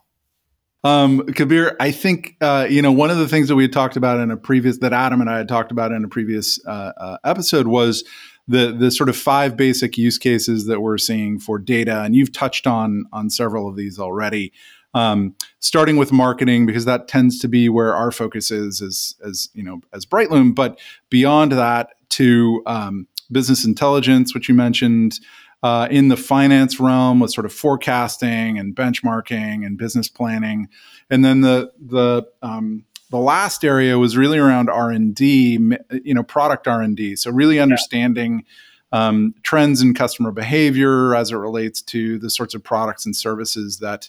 Um, 0.83 1.25
Kabir, 1.27 1.77
I 1.81 1.91
think 1.93 2.37
uh, 2.43 2.67
you 2.69 2.83
know 2.83 2.93
one 2.93 3.09
of 3.11 3.17
the 3.17 3.27
things 3.27 3.49
that 3.49 3.57
we 3.57 3.65
had 3.65 3.73
talked 3.73 3.97
about 3.97 4.21
in 4.21 4.31
a 4.31 4.37
previous 4.37 4.79
that 4.79 4.93
Adam 4.93 5.23
and 5.23 5.31
I 5.31 5.39
had 5.39 5.49
talked 5.49 5.73
about 5.73 5.93
in 5.93 6.05
a 6.05 6.09
previous 6.09 6.61
uh, 6.67 6.93
uh, 6.97 7.17
episode 7.25 7.67
was 7.67 8.05
the 8.49 8.73
the 8.73 8.91
sort 8.91 9.09
of 9.09 9.17
five 9.17 9.57
basic 9.57 9.97
use 9.97 10.19
cases 10.19 10.67
that 10.67 10.81
we're 10.81 10.99
seeing 10.99 11.39
for 11.39 11.59
data, 11.59 12.03
and 12.03 12.15
you've 12.15 12.33
touched 12.33 12.67
on 12.67 13.05
on 13.13 13.31
several 13.31 13.69
of 13.69 13.77
these 13.77 13.99
already. 13.99 14.53
Um, 14.93 15.35
starting 15.59 15.97
with 15.97 16.13
marketing 16.13 16.67
because 16.67 16.85
that 16.85 17.09
tends 17.09 17.41
to 17.41 17.49
be 17.49 17.69
where 17.69 17.97
our 17.97 18.13
focus 18.13 18.51
is 18.51 18.81
as 18.81 19.15
as 19.27 19.49
you 19.55 19.63
know 19.63 19.81
as 19.93 20.07
Brightloom, 20.07 20.55
but 20.55 20.79
beyond 21.11 21.53
that 21.53 21.89
to 22.11 22.63
um, 22.67 23.09
business 23.33 23.65
intelligence, 23.65 24.35
which 24.35 24.49
you 24.49 24.55
mentioned. 24.55 25.19
uh, 25.65 25.89
in 25.91 26.09
the 26.09 26.17
finance 26.17 26.79
realm 26.79 27.21
with 27.21 27.33
sort 27.33 27.47
of 27.47 27.53
forecasting 27.53 28.59
and 28.59 28.77
benchmarking 28.77 29.65
and 29.65 29.79
business 29.79 30.11
planning, 30.11 30.69
and 31.09 31.25
then 31.25 31.41
the 31.41 31.73
the 31.81 32.23
um, 32.43 32.85
the 33.11 33.19
last 33.19 33.65
area 33.65 33.99
was 33.99 34.17
really 34.17 34.39
around 34.39 34.69
R 34.71 34.91
and 34.91 35.15
D, 35.15 35.59
you 36.03 36.15
know, 36.15 36.23
product 36.23 36.67
R 36.67 36.83
and 36.83 36.97
D. 36.97 37.17
So 37.17 37.31
really 37.31 37.61
understanding 37.61 38.45
um, 38.93 39.35
trends 39.43 39.83
in 39.83 39.93
customer 39.93 40.31
behavior 40.31 41.15
as 41.15 41.33
it 41.33 41.37
relates 41.37 41.83
to 41.83 42.19
the 42.19 42.31
sorts 42.31 42.55
of 42.55 42.63
products 42.63 43.05
and 43.05 43.15
services 43.15 43.79
that 43.79 44.09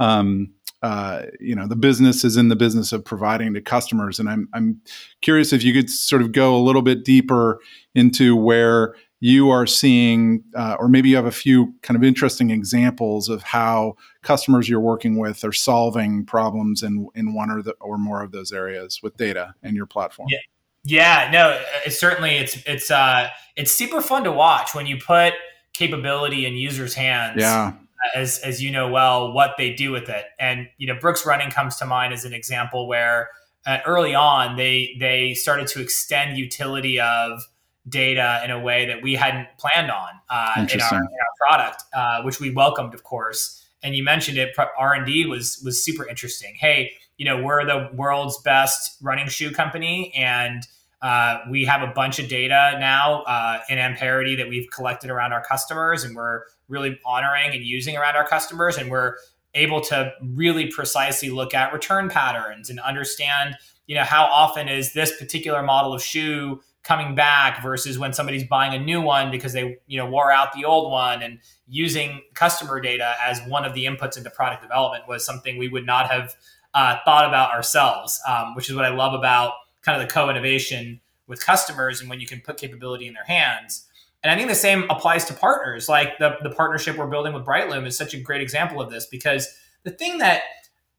um, 0.00 0.52
uh, 0.82 1.26
you 1.40 1.54
know 1.54 1.66
the 1.66 1.76
business 1.76 2.24
is 2.24 2.36
in 2.36 2.48
the 2.48 2.56
business 2.56 2.92
of 2.92 3.04
providing 3.04 3.54
to 3.54 3.60
customers. 3.60 4.18
And 4.18 4.28
I'm 4.28 4.48
I'm 4.52 4.82
curious 5.22 5.52
if 5.52 5.62
you 5.62 5.72
could 5.72 5.88
sort 5.88 6.20
of 6.20 6.32
go 6.32 6.54
a 6.54 6.58
little 6.58 6.82
bit 6.82 7.04
deeper 7.04 7.60
into 7.94 8.36
where 8.36 8.94
you 9.24 9.48
are 9.48 9.66
seeing, 9.66 10.44
uh, 10.54 10.76
or 10.78 10.86
maybe 10.86 11.08
you 11.08 11.16
have 11.16 11.24
a 11.24 11.32
few 11.32 11.72
kind 11.80 11.96
of 11.96 12.04
interesting 12.04 12.50
examples 12.50 13.30
of 13.30 13.42
how 13.42 13.96
customers 14.20 14.68
you're 14.68 14.78
working 14.78 15.18
with 15.18 15.42
are 15.44 15.52
solving 15.52 16.26
problems 16.26 16.82
in 16.82 17.08
in 17.14 17.32
one 17.32 17.50
or 17.50 17.62
the, 17.62 17.72
or 17.80 17.96
more 17.96 18.22
of 18.22 18.32
those 18.32 18.52
areas 18.52 19.00
with 19.02 19.16
data 19.16 19.54
and 19.62 19.76
your 19.76 19.86
platform. 19.86 20.28
Yeah. 20.30 20.40
Yeah, 20.86 21.30
no, 21.32 21.58
it's 21.86 21.98
certainly 21.98 22.32
it's 22.32 22.58
it's 22.66 22.90
uh 22.90 23.30
it's 23.56 23.72
super 23.72 24.02
fun 24.02 24.24
to 24.24 24.32
watch 24.32 24.74
when 24.74 24.84
you 24.84 24.98
put 24.98 25.32
capability 25.72 26.44
in 26.44 26.52
users' 26.52 26.92
hands. 26.92 27.40
Yeah. 27.40 27.72
As 28.14 28.40
as 28.40 28.62
you 28.62 28.70
know 28.70 28.90
well, 28.90 29.32
what 29.32 29.54
they 29.56 29.72
do 29.72 29.90
with 29.90 30.10
it, 30.10 30.26
and 30.38 30.68
you 30.76 30.86
know 30.86 31.00
Brooks 31.00 31.24
Running 31.24 31.50
comes 31.50 31.76
to 31.76 31.86
mind 31.86 32.12
as 32.12 32.26
an 32.26 32.34
example 32.34 32.86
where 32.86 33.30
uh, 33.64 33.78
early 33.86 34.14
on 34.14 34.56
they 34.56 34.94
they 35.00 35.32
started 35.32 35.66
to 35.68 35.80
extend 35.80 36.36
utility 36.36 37.00
of 37.00 37.40
data 37.88 38.40
in 38.44 38.50
a 38.50 38.58
way 38.58 38.86
that 38.86 39.02
we 39.02 39.14
hadn't 39.14 39.46
planned 39.58 39.90
on 39.90 40.08
uh, 40.30 40.52
in, 40.56 40.80
our, 40.80 40.94
in, 40.94 41.02
our, 41.02 41.46
product, 41.46 41.84
uh, 41.94 42.22
which 42.22 42.40
we 42.40 42.50
welcomed, 42.50 42.94
of 42.94 43.02
course. 43.02 43.62
And 43.82 43.94
you 43.94 44.02
mentioned 44.02 44.38
it, 44.38 44.56
R 44.78 44.94
and 44.94 45.04
D 45.04 45.26
was 45.26 45.60
was 45.62 45.82
super 45.82 46.08
interesting. 46.08 46.54
Hey, 46.58 46.92
you 47.18 47.24
know 47.24 47.42
we're 47.42 47.64
the 47.64 47.90
world's 47.94 48.40
best 48.42 48.96
running 49.02 49.28
shoe 49.28 49.50
company, 49.50 50.12
and 50.16 50.66
uh, 51.02 51.40
we 51.50 51.66
have 51.66 51.82
a 51.82 51.92
bunch 51.92 52.18
of 52.18 52.28
data 52.28 52.76
now 52.80 53.22
uh, 53.24 53.60
in 53.68 53.78
Amperity 53.78 54.36
that 54.36 54.48
we've 54.48 54.70
collected 54.70 55.10
around 55.10 55.34
our 55.34 55.44
customers, 55.44 56.02
and 56.02 56.16
we're 56.16 56.44
really 56.68 56.98
honoring 57.04 57.54
and 57.54 57.62
using 57.62 57.96
around 57.96 58.16
our 58.16 58.26
customers. 58.26 58.78
And 58.78 58.90
we're 58.90 59.16
able 59.52 59.82
to 59.82 60.12
really 60.22 60.68
precisely 60.68 61.28
look 61.28 61.52
at 61.52 61.72
return 61.74 62.08
patterns 62.08 62.70
and 62.70 62.80
understand, 62.80 63.56
you 63.86 63.94
know, 63.94 64.02
how 64.02 64.24
often 64.24 64.68
is 64.68 64.94
this 64.94 65.16
particular 65.18 65.62
model 65.62 65.92
of 65.92 66.02
shoe 66.02 66.62
coming 66.84 67.14
back 67.14 67.62
versus 67.62 67.98
when 67.98 68.12
somebody's 68.12 68.46
buying 68.46 68.74
a 68.74 68.78
new 68.78 69.00
one 69.00 69.30
because 69.30 69.54
they, 69.54 69.78
you 69.86 69.98
know, 69.98 70.06
wore 70.06 70.30
out 70.30 70.52
the 70.52 70.64
old 70.64 70.92
one. 70.92 71.22
And 71.22 71.38
using 71.66 72.20
customer 72.34 72.78
data 72.78 73.14
as 73.22 73.40
one 73.48 73.64
of 73.64 73.74
the 73.74 73.86
inputs 73.86 74.18
into 74.18 74.30
product 74.30 74.62
development 74.62 75.08
was 75.08 75.24
something 75.24 75.56
we 75.56 75.68
would 75.68 75.86
not 75.86 76.10
have 76.10 76.36
uh, 76.74 76.98
thought 77.04 77.26
about 77.26 77.52
ourselves, 77.52 78.20
um, 78.28 78.54
which 78.54 78.68
is 78.68 78.76
what 78.76 78.84
I 78.84 78.90
love 78.90 79.14
about 79.14 79.54
kind 79.82 80.00
of 80.00 80.06
the 80.06 80.12
co-innovation 80.12 81.00
with 81.26 81.44
customers 81.44 82.00
and 82.00 82.10
when 82.10 82.20
you 82.20 82.26
can 82.26 82.40
put 82.40 82.58
capability 82.58 83.06
in 83.06 83.14
their 83.14 83.24
hands. 83.24 83.86
And 84.22 84.30
I 84.30 84.36
think 84.36 84.48
the 84.48 84.54
same 84.54 84.84
applies 84.90 85.24
to 85.26 85.34
partners. 85.34 85.88
Like 85.88 86.18
the, 86.18 86.36
the 86.42 86.50
partnership 86.50 86.96
we're 86.96 87.06
building 87.06 87.32
with 87.32 87.44
Brightloom 87.44 87.86
is 87.86 87.96
such 87.96 88.12
a 88.12 88.20
great 88.20 88.42
example 88.42 88.80
of 88.80 88.90
this 88.90 89.06
because 89.06 89.48
the 89.84 89.90
thing 89.90 90.18
that, 90.18 90.42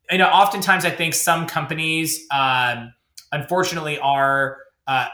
you 0.09 0.17
know, 0.17 0.27
oftentimes 0.27 0.85
I 0.85 0.91
think 0.91 1.13
some 1.13 1.47
companies, 1.47 2.25
um, 2.31 2.93
unfortunately, 3.31 3.99
are 3.99 4.57
uh, 4.87 5.07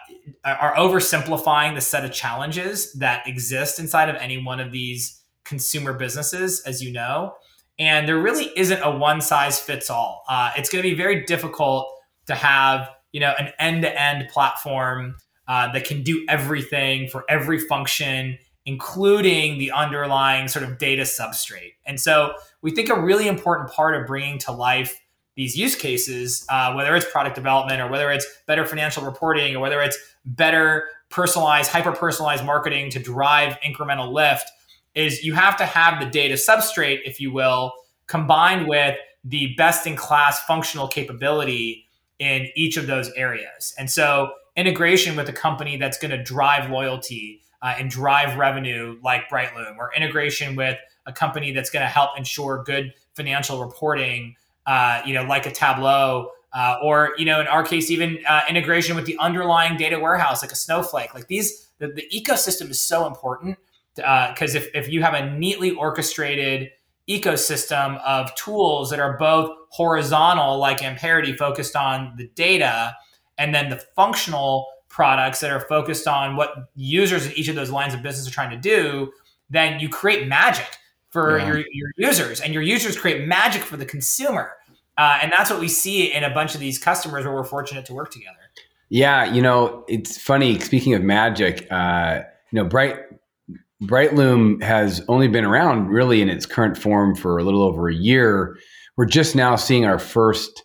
are 0.43 0.75
oversimplifying 0.75 1.75
the 1.75 1.81
set 1.81 2.05
of 2.05 2.11
challenges 2.11 2.93
that 2.93 3.27
exist 3.27 3.79
inside 3.79 4.09
of 4.09 4.15
any 4.17 4.43
one 4.43 4.59
of 4.59 4.71
these 4.71 5.21
consumer 5.43 5.93
businesses, 5.93 6.61
as 6.61 6.81
you 6.81 6.91
know. 6.91 7.33
And 7.79 8.07
there 8.07 8.19
really 8.19 8.51
isn't 8.55 8.81
a 8.81 8.95
one 8.95 9.21
size 9.21 9.59
fits 9.59 9.89
all. 9.89 10.23
Uh, 10.29 10.51
it's 10.55 10.69
going 10.69 10.83
to 10.83 10.89
be 10.89 10.95
very 10.95 11.25
difficult 11.25 11.87
to 12.27 12.35
have 12.35 12.89
you 13.11 13.19
know 13.19 13.33
an 13.37 13.51
end-to-end 13.59 14.29
platform 14.29 15.15
uh, 15.47 15.71
that 15.73 15.85
can 15.85 16.03
do 16.03 16.25
everything 16.29 17.07
for 17.07 17.23
every 17.29 17.59
function 17.59 18.37
including 18.65 19.57
the 19.57 19.71
underlying 19.71 20.47
sort 20.47 20.63
of 20.63 20.77
data 20.77 21.03
substrate 21.03 21.73
and 21.85 21.99
so 21.99 22.33
we 22.61 22.71
think 22.71 22.89
a 22.89 22.99
really 22.99 23.27
important 23.27 23.69
part 23.71 23.95
of 23.99 24.07
bringing 24.07 24.37
to 24.37 24.51
life 24.51 24.99
these 25.35 25.57
use 25.57 25.75
cases 25.75 26.45
uh, 26.49 26.73
whether 26.73 26.95
it's 26.95 27.09
product 27.11 27.35
development 27.35 27.81
or 27.81 27.89
whether 27.89 28.11
it's 28.11 28.25
better 28.47 28.65
financial 28.65 29.03
reporting 29.03 29.55
or 29.55 29.59
whether 29.59 29.81
it's 29.81 29.97
better 30.25 30.87
personalized 31.09 31.69
hyper 31.71 31.91
personalized 31.91 32.45
marketing 32.45 32.89
to 32.89 32.99
drive 32.99 33.57
incremental 33.61 34.11
lift 34.11 34.49
is 34.95 35.23
you 35.23 35.33
have 35.33 35.57
to 35.57 35.65
have 35.65 35.99
the 35.99 36.09
data 36.09 36.35
substrate 36.35 36.99
if 37.05 37.19
you 37.19 37.31
will 37.31 37.73
combined 38.07 38.67
with 38.67 38.97
the 39.23 39.53
best 39.55 39.87
in 39.87 39.95
class 39.95 40.43
functional 40.43 40.87
capability 40.87 41.85
in 42.19 42.47
each 42.55 42.77
of 42.77 42.87
those 42.87 43.09
areas. 43.13 43.73
And 43.77 43.89
so 43.89 44.33
integration 44.55 45.15
with 45.15 45.29
a 45.29 45.33
company 45.33 45.77
that's 45.77 45.97
going 45.97 46.11
to 46.11 46.21
drive 46.21 46.69
loyalty 46.69 47.41
uh, 47.61 47.75
and 47.77 47.89
drive 47.89 48.37
revenue 48.37 48.97
like 49.03 49.29
Brightloom, 49.29 49.77
or 49.77 49.91
integration 49.95 50.55
with 50.55 50.77
a 51.05 51.13
company 51.13 51.51
that's 51.51 51.69
going 51.69 51.83
to 51.83 51.89
help 51.89 52.17
ensure 52.17 52.63
good 52.63 52.93
financial 53.13 53.63
reporting, 53.63 54.35
uh, 54.65 55.01
you 55.05 55.13
know, 55.13 55.23
like 55.23 55.45
a 55.45 55.51
Tableau, 55.51 56.31
uh, 56.53 56.77
or 56.83 57.13
you 57.17 57.25
know, 57.25 57.39
in 57.39 57.47
our 57.47 57.63
case, 57.63 57.89
even 57.89 58.19
uh, 58.27 58.41
integration 58.49 58.95
with 58.95 59.05
the 59.05 59.17
underlying 59.17 59.77
data 59.77 59.99
warehouse, 59.99 60.41
like 60.41 60.51
a 60.51 60.55
Snowflake. 60.55 61.13
Like 61.13 61.27
these, 61.27 61.69
the, 61.79 61.87
the 61.87 62.07
ecosystem 62.13 62.69
is 62.69 62.81
so 62.81 63.07
important 63.07 63.57
because 63.95 64.55
uh, 64.55 64.59
if 64.59 64.69
if 64.73 64.89
you 64.89 65.01
have 65.01 65.13
a 65.13 65.37
neatly 65.37 65.71
orchestrated 65.71 66.71
ecosystem 67.09 68.01
of 68.03 68.33
tools 68.35 68.89
that 68.89 68.99
are 68.99 69.17
both 69.17 69.55
horizontal, 69.69 70.57
like 70.57 70.83
Amperity, 70.83 71.33
focused 71.33 71.75
on 71.75 72.13
the 72.17 72.27
data, 72.35 72.95
and 73.37 73.53
then 73.55 73.69
the 73.69 73.77
functional 73.95 74.67
products 74.87 75.39
that 75.39 75.51
are 75.51 75.61
focused 75.61 76.07
on 76.07 76.35
what 76.35 76.69
users 76.75 77.25
in 77.25 77.31
each 77.33 77.47
of 77.47 77.55
those 77.55 77.71
lines 77.71 77.93
of 77.93 78.01
business 78.01 78.27
are 78.27 78.31
trying 78.31 78.49
to 78.49 78.57
do, 78.57 79.11
then 79.49 79.79
you 79.79 79.87
create 79.87 80.27
magic 80.27 80.67
for 81.09 81.37
yeah. 81.37 81.47
your, 81.47 81.57
your 81.57 81.91
users, 81.97 82.39
and 82.39 82.53
your 82.53 82.63
users 82.63 82.97
create 82.97 83.27
magic 83.27 83.63
for 83.63 83.77
the 83.77 83.85
consumer. 83.85 84.53
Uh, 85.01 85.17
and 85.23 85.33
that's 85.35 85.49
what 85.49 85.59
we 85.59 85.67
see 85.67 86.13
in 86.13 86.23
a 86.23 86.29
bunch 86.29 86.53
of 86.53 86.59
these 86.59 86.77
customers 86.77 87.25
where 87.25 87.33
we're 87.33 87.43
fortunate 87.43 87.87
to 87.87 87.93
work 87.93 88.11
together. 88.11 88.37
Yeah, 88.89 89.33
you 89.33 89.41
know, 89.41 89.83
it's 89.87 90.15
funny. 90.15 90.59
Speaking 90.59 90.93
of 90.93 91.01
magic, 91.01 91.65
uh, 91.71 92.21
you 92.51 92.61
know, 92.61 92.65
Bright 92.65 92.99
Brightloom 93.81 94.61
has 94.61 95.01
only 95.07 95.27
been 95.27 95.43
around 95.43 95.87
really 95.87 96.21
in 96.21 96.29
its 96.29 96.45
current 96.45 96.77
form 96.77 97.15
for 97.15 97.39
a 97.39 97.43
little 97.43 97.63
over 97.63 97.89
a 97.89 97.95
year. 97.95 98.59
We're 98.95 99.07
just 99.07 99.35
now 99.35 99.55
seeing 99.55 99.85
our 99.85 99.97
first 99.97 100.63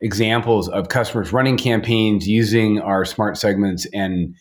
examples 0.00 0.68
of 0.68 0.88
customers 0.88 1.32
running 1.32 1.56
campaigns 1.56 2.28
using 2.28 2.80
our 2.80 3.04
smart 3.04 3.36
segments 3.36 3.88
and 3.92 4.36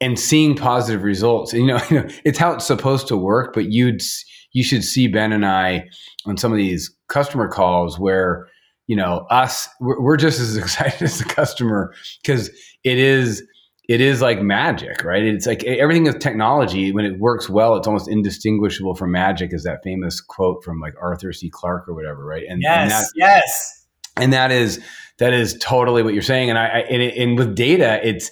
and 0.00 0.18
seeing 0.18 0.56
positive 0.56 1.04
results. 1.04 1.52
And, 1.52 1.62
you 1.62 1.68
know, 1.68 1.80
you 1.90 2.00
know, 2.00 2.08
it's 2.24 2.38
how 2.38 2.54
it's 2.54 2.66
supposed 2.66 3.06
to 3.08 3.16
work, 3.16 3.54
but 3.54 3.66
you'd 3.66 4.02
you 4.50 4.64
should 4.64 4.82
see 4.82 5.06
Ben 5.06 5.30
and 5.30 5.46
I 5.46 5.88
on 6.26 6.36
some 6.36 6.50
of 6.50 6.58
these 6.58 6.92
customer 7.06 7.46
calls 7.46 7.96
where 7.96 8.48
you 8.86 8.96
know 8.96 9.26
us 9.30 9.68
we're, 9.80 10.00
we're 10.00 10.16
just 10.16 10.40
as 10.40 10.56
excited 10.58 11.02
as 11.02 11.18
the 11.18 11.24
customer 11.24 11.94
because 12.22 12.48
it 12.84 12.98
is 12.98 13.42
it 13.88 14.00
is 14.00 14.22
like 14.22 14.40
magic, 14.40 15.02
right? 15.02 15.22
It's 15.24 15.46
like 15.46 15.64
everything 15.64 16.04
with 16.04 16.20
technology, 16.20 16.92
when 16.92 17.04
it 17.04 17.18
works 17.18 17.48
well, 17.48 17.76
it's 17.76 17.86
almost 17.86 18.08
indistinguishable 18.08 18.94
from 18.94 19.10
magic, 19.10 19.52
is 19.52 19.64
that 19.64 19.80
famous 19.82 20.20
quote 20.20 20.62
from 20.62 20.80
like 20.80 20.94
Arthur 21.00 21.32
C. 21.32 21.50
Clarke 21.50 21.88
or 21.88 21.94
whatever, 21.94 22.24
right? 22.24 22.44
And 22.48 22.62
yes, 22.62 22.80
and 22.80 22.90
that, 22.90 23.06
yes. 23.16 23.86
And 24.16 24.32
that 24.32 24.52
is 24.52 24.82
that 25.18 25.32
is 25.32 25.58
totally 25.60 26.02
what 26.02 26.14
you're 26.14 26.22
saying. 26.22 26.50
And 26.50 26.58
I, 26.58 26.66
I 26.66 26.78
and, 26.80 27.02
it, 27.02 27.16
and 27.16 27.36
with 27.36 27.56
data, 27.56 28.00
it's 28.06 28.30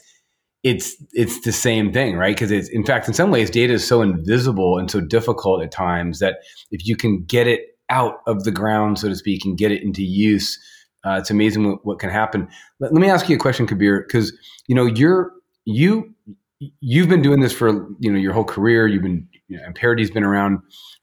it's 0.62 0.94
it's 1.12 1.40
the 1.40 1.52
same 1.52 1.92
thing, 1.92 2.16
right? 2.16 2.34
Because 2.34 2.50
it's 2.50 2.68
in 2.68 2.84
fact, 2.84 3.08
in 3.08 3.14
some 3.14 3.30
ways, 3.30 3.50
data 3.50 3.72
is 3.72 3.86
so 3.86 4.02
invisible 4.02 4.78
and 4.78 4.90
so 4.90 5.00
difficult 5.00 5.62
at 5.62 5.72
times 5.72 6.20
that 6.20 6.36
if 6.70 6.86
you 6.86 6.96
can 6.96 7.24
get 7.24 7.46
it 7.48 7.60
out 7.90 8.20
of 8.26 8.44
the 8.44 8.50
ground, 8.50 8.98
so 8.98 9.08
to 9.08 9.16
speak, 9.16 9.44
and 9.44 9.58
get 9.58 9.72
it 9.72 9.82
into 9.82 10.02
use, 10.02 10.58
uh, 11.04 11.16
it's 11.18 11.30
amazing 11.30 11.68
what, 11.68 11.84
what, 11.84 11.98
can 11.98 12.10
happen. 12.10 12.48
Let, 12.78 12.92
let 12.92 13.00
me 13.00 13.08
ask 13.08 13.28
you 13.28 13.36
a 13.36 13.38
question, 13.38 13.66
Kabir, 13.66 14.04
because 14.06 14.32
you 14.66 14.74
know 14.74 14.86
you're 14.86 15.32
you 15.64 16.14
you've 16.80 17.08
been 17.08 17.22
doing 17.22 17.40
this 17.40 17.52
for 17.52 17.88
you 18.00 18.12
know 18.12 18.18
your 18.18 18.32
whole 18.32 18.44
career. 18.44 18.86
You've 18.86 19.02
been 19.02 19.26
you 19.48 19.56
know, 19.56 19.64
Amperity's 19.64 20.10
been 20.10 20.24
around 20.24 20.58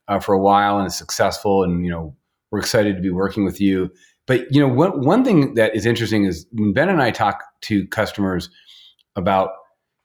uh, 0.07 0.19
for 0.19 0.33
a 0.33 0.39
while 0.39 0.77
and 0.77 0.87
it's 0.87 0.97
successful, 0.97 1.63
and 1.63 1.83
you 1.83 1.91
know 1.91 2.15
we're 2.51 2.59
excited 2.59 2.95
to 2.95 3.01
be 3.01 3.09
working 3.09 3.43
with 3.43 3.59
you. 3.59 3.91
But 4.27 4.45
you 4.51 4.61
know 4.61 4.67
one 4.67 5.03
one 5.03 5.23
thing 5.23 5.55
that 5.55 5.75
is 5.75 5.85
interesting 5.85 6.25
is 6.25 6.45
when 6.51 6.73
Ben 6.73 6.89
and 6.89 7.01
I 7.01 7.11
talk 7.11 7.43
to 7.63 7.87
customers 7.87 8.49
about 9.15 9.49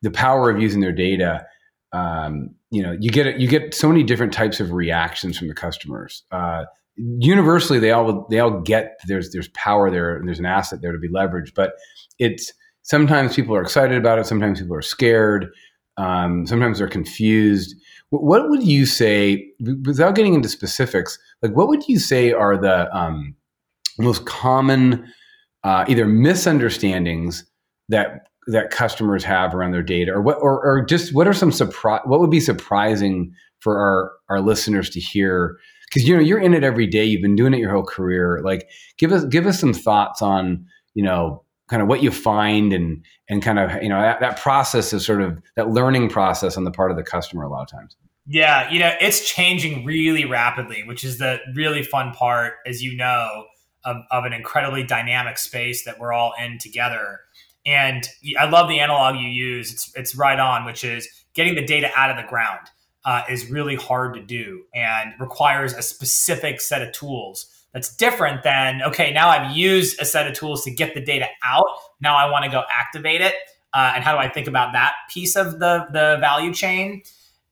the 0.01 0.11
power 0.11 0.51
of 0.51 0.61
using 0.61 0.81
their 0.81 0.93
data. 0.93 1.45
Um, 1.93 2.55
you 2.73 2.83
know, 2.83 2.97
you 2.99 3.11
get 3.11 3.39
you 3.39 3.47
get 3.47 3.75
so 3.75 3.89
many 3.89 4.03
different 4.03 4.33
types 4.33 4.59
of 4.61 4.73
reactions 4.73 5.39
from 5.39 5.49
the 5.49 5.55
customers. 5.55 6.25
Uh, 6.33 6.65
universally, 6.97 7.79
they 7.79 7.93
all 7.93 8.27
they 8.31 8.41
all 8.41 8.61
get 8.63 8.99
there's 9.07 9.31
there's 9.33 9.49
power 9.49 9.91
there 9.91 10.17
and 10.17 10.27
there's 10.27 10.41
an 10.41 10.47
asset 10.47 10.81
there 10.83 10.93
to 10.93 10.99
be 10.99 11.09
leveraged, 11.09 11.55
but 11.55 11.75
it's 12.19 12.53
sometimes 12.83 13.37
people 13.37 13.55
are 13.55 13.63
excited 13.63 13.97
about 13.97 14.19
it 14.19 14.27
sometimes 14.27 14.61
people 14.61 14.77
are 14.77 14.83
scared 14.83 15.47
Um, 15.97 16.47
sometimes 16.47 16.79
they're 16.79 16.89
confused. 16.89 17.77
What 18.11 18.49
would 18.49 18.63
you 18.63 18.87
say, 18.87 19.47
without 19.87 20.15
getting 20.15 20.35
into 20.35 20.49
specifics, 20.49 21.19
like 21.43 21.53
what 21.53 21.69
would 21.69 21.87
you 21.89 21.99
say 21.99 22.33
are 22.33 22.57
the 22.57 22.95
um, 22.97 23.35
most 23.99 24.25
common 24.27 25.07
uh, 25.65 25.85
either 25.89 26.07
misunderstandings 26.07 27.45
that 27.89 28.29
that 28.49 28.71
customers 28.71 29.25
have 29.25 29.55
around 29.55 29.73
their 29.73 29.83
data, 29.83 30.13
or 30.13 30.23
what, 30.23 30.39
or, 30.41 30.65
or 30.65 30.85
just 30.85 31.15
what 31.15 31.29
are 31.29 31.33
some 31.33 31.53
surprise? 31.53 32.01
What 32.05 32.21
would 32.21 32.31
be 32.31 32.41
surprising 32.41 33.35
for 33.61 33.79
our 33.79 34.13
our 34.29 34.41
listeners 34.41 34.91
to 34.91 35.01
hear? 35.01 35.59
Because 35.89 36.09
you 36.09 36.17
know 36.17 36.23
you're 36.23 36.41
in 36.41 36.55
it 36.55 36.65
every 36.65 36.87
day. 36.87 37.05
You've 37.05 37.23
been 37.23 37.37
doing 37.37 37.55
it 37.55 37.59
your 37.59 37.73
whole 37.73 37.85
career. 37.85 38.41
Like, 38.45 38.69
give 38.99 39.13
us 39.13 39.25
give 39.25 39.47
us 39.47 39.61
some 39.61 39.73
thoughts 39.73 40.23
on 40.23 40.67
you 40.95 41.05
know 41.05 41.45
kind 41.69 41.83
of 41.83 41.89
what 41.89 42.03
you 42.03 42.11
find 42.11 42.73
and 42.73 43.05
and 43.29 43.43
kind 43.43 43.59
of 43.59 43.83
you 43.83 43.89
know 43.89 44.01
that, 44.01 44.21
that 44.21 44.41
process 44.41 44.93
is 44.93 45.07
sort 45.07 45.23
of 45.23 45.41
that 45.57 45.71
learning 45.71 46.09
process 46.09 46.57
on 46.57 46.65
the 46.65 46.71
part 46.71 46.91
of 46.91 46.97
the 46.97 47.03
customer 47.03 47.45
a 47.45 47.49
lot 47.49 47.63
of 47.63 47.71
times. 47.71 47.97
Yeah, 48.27 48.71
you 48.71 48.79
know, 48.79 48.93
it's 49.01 49.29
changing 49.29 49.85
really 49.85 50.25
rapidly, 50.25 50.85
which 50.85 51.03
is 51.03 51.19
the 51.19 51.41
really 51.55 51.83
fun 51.83 52.13
part, 52.13 52.55
as 52.67 52.81
you 52.81 52.97
know, 52.97 53.47
of, 53.85 53.97
of 54.11 54.25
an 54.25 54.33
incredibly 54.33 54.85
dynamic 54.85 55.39
space 55.39 55.85
that 55.85 55.99
we're 55.99 56.13
all 56.13 56.33
in 56.41 56.59
together. 56.59 57.21
And 57.65 58.09
I 58.39 58.49
love 58.49 58.69
the 58.69 58.81
analog 58.81 59.17
you 59.17 59.29
use. 59.29 59.73
It's 59.73 59.93
it's 59.95 60.15
right 60.17 60.39
on, 60.39 60.65
which 60.65 60.85
is 60.85 61.09
getting 61.35 61.55
the 61.55 61.65
data 61.65 61.91
out 61.95 62.11
of 62.11 62.17
the 62.17 62.29
ground 62.29 62.69
uh, 63.05 63.23
is 63.29 63.51
really 63.51 63.77
hard 63.77 64.15
to 64.15 64.21
do 64.21 64.63
and 64.75 65.13
requires 65.19 65.73
a 65.75 65.83
specific 65.83 66.61
set 66.61 66.83
of 66.83 66.93
tools. 66.93 67.47
That's 67.73 67.95
different 67.97 68.43
than 68.43 68.83
okay. 68.83 69.13
Now 69.13 69.31
I've 69.31 69.57
used 69.57 70.01
a 70.01 70.05
set 70.05 70.27
of 70.27 70.35
tools 70.35 70.63
to 70.65 70.71
get 70.71 70.95
the 70.95 71.01
data 71.01 71.27
out. 71.43 71.65
Now 72.01 72.17
I 72.17 72.31
want 72.31 72.45
to 72.45 72.51
go 72.51 72.63
activate 72.71 73.23
it. 73.23 73.35
Uh, 73.73 73.93
and 73.95 74.05
how 74.05 74.13
do 74.13 74.19
I 74.19 74.29
think 74.29 74.47
about 74.47 74.75
that 74.75 74.93
piece 75.09 75.37
of 75.37 75.59
the 75.59 75.87
the 75.91 76.19
value 76.21 76.53
chain? 76.53 77.03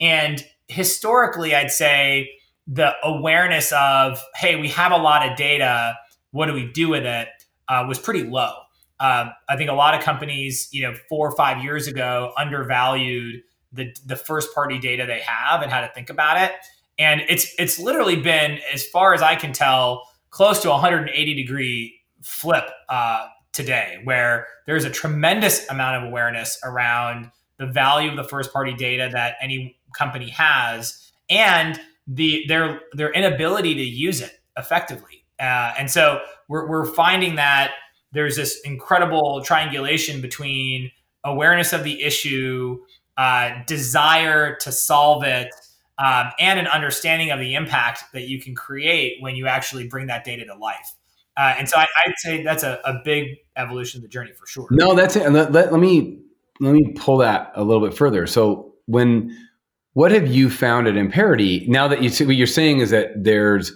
And 0.00 0.44
historically, 0.68 1.54
I'd 1.54 1.70
say 1.70 2.30
the 2.66 2.92
awareness 3.02 3.72
of 3.72 4.22
hey, 4.34 4.56
we 4.56 4.68
have 4.68 4.92
a 4.92 4.98
lot 4.98 5.28
of 5.28 5.36
data. 5.36 5.96
What 6.32 6.46
do 6.46 6.52
we 6.52 6.66
do 6.70 6.90
with 6.90 7.06
it? 7.06 7.28
Uh, 7.66 7.84
was 7.88 7.98
pretty 7.98 8.24
low. 8.24 8.52
Um, 9.00 9.30
I 9.48 9.56
think 9.56 9.70
a 9.70 9.74
lot 9.74 9.94
of 9.94 10.02
companies, 10.02 10.68
you 10.72 10.82
know, 10.82 10.94
four 11.08 11.28
or 11.28 11.34
five 11.34 11.64
years 11.64 11.86
ago, 11.86 12.32
undervalued 12.36 13.42
the 13.72 13.94
the 14.04 14.16
first 14.16 14.54
party 14.54 14.78
data 14.78 15.06
they 15.06 15.20
have 15.20 15.62
and 15.62 15.72
how 15.72 15.80
to 15.80 15.88
think 15.94 16.10
about 16.10 16.40
it. 16.40 16.52
And 16.98 17.22
it's 17.28 17.54
it's 17.58 17.78
literally 17.78 18.16
been, 18.16 18.58
as 18.72 18.86
far 18.86 19.14
as 19.14 19.22
I 19.22 19.36
can 19.36 19.52
tell, 19.52 20.02
close 20.30 20.60
to 20.60 20.68
180 20.68 21.34
degree 21.34 21.98
flip 22.22 22.64
uh, 22.88 23.26
today, 23.52 24.00
where 24.04 24.46
there's 24.66 24.84
a 24.84 24.90
tremendous 24.90 25.68
amount 25.70 26.02
of 26.02 26.08
awareness 26.08 26.58
around 26.62 27.30
the 27.56 27.66
value 27.66 28.10
of 28.10 28.16
the 28.16 28.24
first 28.24 28.52
party 28.52 28.74
data 28.74 29.08
that 29.12 29.36
any 29.40 29.78
company 29.96 30.28
has, 30.28 31.10
and 31.30 31.80
the 32.06 32.44
their 32.48 32.80
their 32.92 33.12
inability 33.12 33.74
to 33.74 33.82
use 33.82 34.20
it 34.20 34.40
effectively. 34.58 35.24
Uh, 35.38 35.72
and 35.78 35.90
so 35.90 36.20
we're, 36.48 36.68
we're 36.68 36.84
finding 36.84 37.36
that 37.36 37.72
there's 38.12 38.36
this 38.36 38.60
incredible 38.64 39.42
triangulation 39.42 40.20
between 40.20 40.90
awareness 41.24 41.72
of 41.72 41.84
the 41.84 42.02
issue, 42.02 42.78
uh, 43.16 43.62
desire 43.66 44.56
to 44.56 44.72
solve 44.72 45.22
it, 45.22 45.48
um, 45.98 46.30
and 46.38 46.58
an 46.58 46.66
understanding 46.66 47.30
of 47.30 47.38
the 47.38 47.54
impact 47.54 48.04
that 48.12 48.22
you 48.22 48.40
can 48.40 48.54
create 48.54 49.20
when 49.20 49.36
you 49.36 49.46
actually 49.46 49.86
bring 49.86 50.06
that 50.06 50.24
data 50.24 50.44
to 50.46 50.54
life. 50.54 50.94
Uh, 51.36 51.54
and 51.58 51.68
so 51.68 51.76
I, 51.78 51.86
would 52.06 52.18
say 52.18 52.42
that's 52.42 52.62
a, 52.62 52.80
a, 52.84 53.00
big 53.04 53.38
evolution 53.56 53.98
of 53.98 54.02
the 54.02 54.08
journey 54.08 54.32
for 54.32 54.46
sure. 54.46 54.66
No, 54.70 54.94
that's 54.94 55.16
it. 55.16 55.22
And 55.22 55.34
let, 55.34 55.52
let, 55.52 55.72
let 55.72 55.80
me 55.80 56.20
let 56.58 56.72
me 56.72 56.92
pull 56.96 57.18
that 57.18 57.52
a 57.54 57.62
little 57.62 57.86
bit 57.86 57.96
further. 57.96 58.26
So 58.26 58.74
when 58.86 59.34
what 59.94 60.12
have 60.12 60.26
you 60.26 60.50
found 60.50 60.86
at 60.86 60.96
Amperity 60.96 61.66
now 61.68 61.88
that 61.88 62.02
you 62.02 62.08
see 62.08 62.26
what 62.26 62.36
you're 62.36 62.46
saying 62.46 62.80
is 62.80 62.90
that 62.90 63.24
there's 63.24 63.72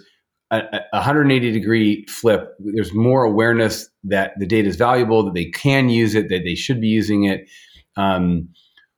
a, 0.59 0.77
a 0.93 0.97
180 0.97 1.51
degree 1.51 2.05
flip. 2.07 2.55
There's 2.59 2.93
more 2.93 3.23
awareness 3.23 3.89
that 4.03 4.33
the 4.37 4.45
data 4.45 4.67
is 4.67 4.75
valuable, 4.75 5.23
that 5.23 5.33
they 5.33 5.45
can 5.45 5.89
use 5.89 6.15
it, 6.15 6.29
that 6.29 6.43
they 6.43 6.55
should 6.55 6.81
be 6.81 6.87
using 6.87 7.23
it. 7.23 7.49
Um, 7.97 8.49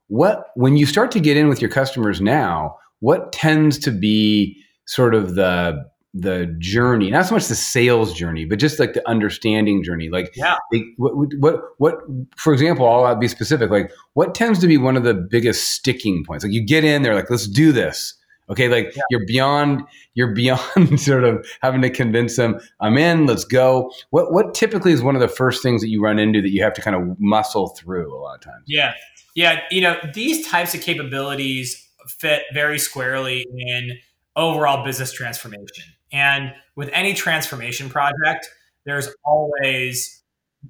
what 0.07 0.47
when 0.55 0.77
you 0.77 0.85
start 0.85 1.11
to 1.11 1.19
get 1.19 1.37
in 1.37 1.47
with 1.47 1.61
your 1.61 1.69
customers 1.69 2.21
now, 2.21 2.77
what 2.99 3.31
tends 3.31 3.77
to 3.79 3.91
be 3.91 4.63
sort 4.85 5.13
of 5.13 5.35
the 5.35 5.85
the 6.13 6.47
journey, 6.57 7.11
not 7.11 7.25
so 7.25 7.35
much 7.35 7.47
the 7.47 7.55
sales 7.55 8.13
journey, 8.13 8.45
but 8.45 8.57
just 8.59 8.79
like 8.79 8.93
the 8.93 9.07
understanding 9.07 9.83
journey. 9.83 10.09
Like, 10.09 10.31
yeah, 10.35 10.55
they, 10.71 10.83
what, 10.97 11.13
what, 11.39 11.61
what, 11.77 11.95
for 12.37 12.53
example, 12.53 12.87
I'll 12.87 13.15
be 13.15 13.27
specific. 13.27 13.69
Like, 13.69 13.91
what 14.13 14.33
tends 14.33 14.59
to 14.59 14.67
be 14.67 14.77
one 14.77 14.97
of 14.97 15.03
the 15.03 15.13
biggest 15.13 15.71
sticking 15.71 16.23
points? 16.25 16.43
Like, 16.43 16.53
you 16.53 16.65
get 16.65 16.83
in 16.83 17.03
there, 17.03 17.13
like, 17.13 17.29
let's 17.29 17.47
do 17.47 17.71
this. 17.71 18.16
Okay, 18.49 18.69
like 18.69 18.95
yeah. 18.95 19.01
you're 19.09 19.25
beyond 19.25 19.81
you're 20.13 20.33
beyond 20.33 20.99
sort 20.99 21.23
of 21.23 21.45
having 21.61 21.81
to 21.81 21.89
convince 21.89 22.37
them 22.37 22.59
I'm 22.79 22.97
in, 22.97 23.25
let's 23.25 23.43
go. 23.43 23.91
What 24.11 24.31
what 24.31 24.53
typically 24.53 24.91
is 24.91 25.01
one 25.01 25.15
of 25.15 25.21
the 25.21 25.27
first 25.27 25.61
things 25.61 25.81
that 25.81 25.89
you 25.89 26.01
run 26.01 26.19
into 26.19 26.41
that 26.41 26.51
you 26.51 26.63
have 26.63 26.73
to 26.73 26.81
kind 26.81 26.95
of 26.95 27.19
muscle 27.19 27.69
through 27.69 28.15
a 28.15 28.19
lot 28.19 28.35
of 28.35 28.41
times? 28.41 28.63
Yeah. 28.67 28.93
Yeah, 29.35 29.59
you 29.69 29.81
know, 29.81 29.99
these 30.15 30.47
types 30.47 30.73
of 30.73 30.81
capabilities 30.81 31.87
fit 32.07 32.41
very 32.55 32.79
squarely 32.79 33.45
in 33.55 33.99
overall 34.35 34.83
business 34.83 35.11
transformation. 35.11 35.83
And 36.11 36.53
with 36.75 36.89
any 36.91 37.13
transformation 37.13 37.87
project, 37.87 38.49
there's 38.85 39.09
always 39.23 40.23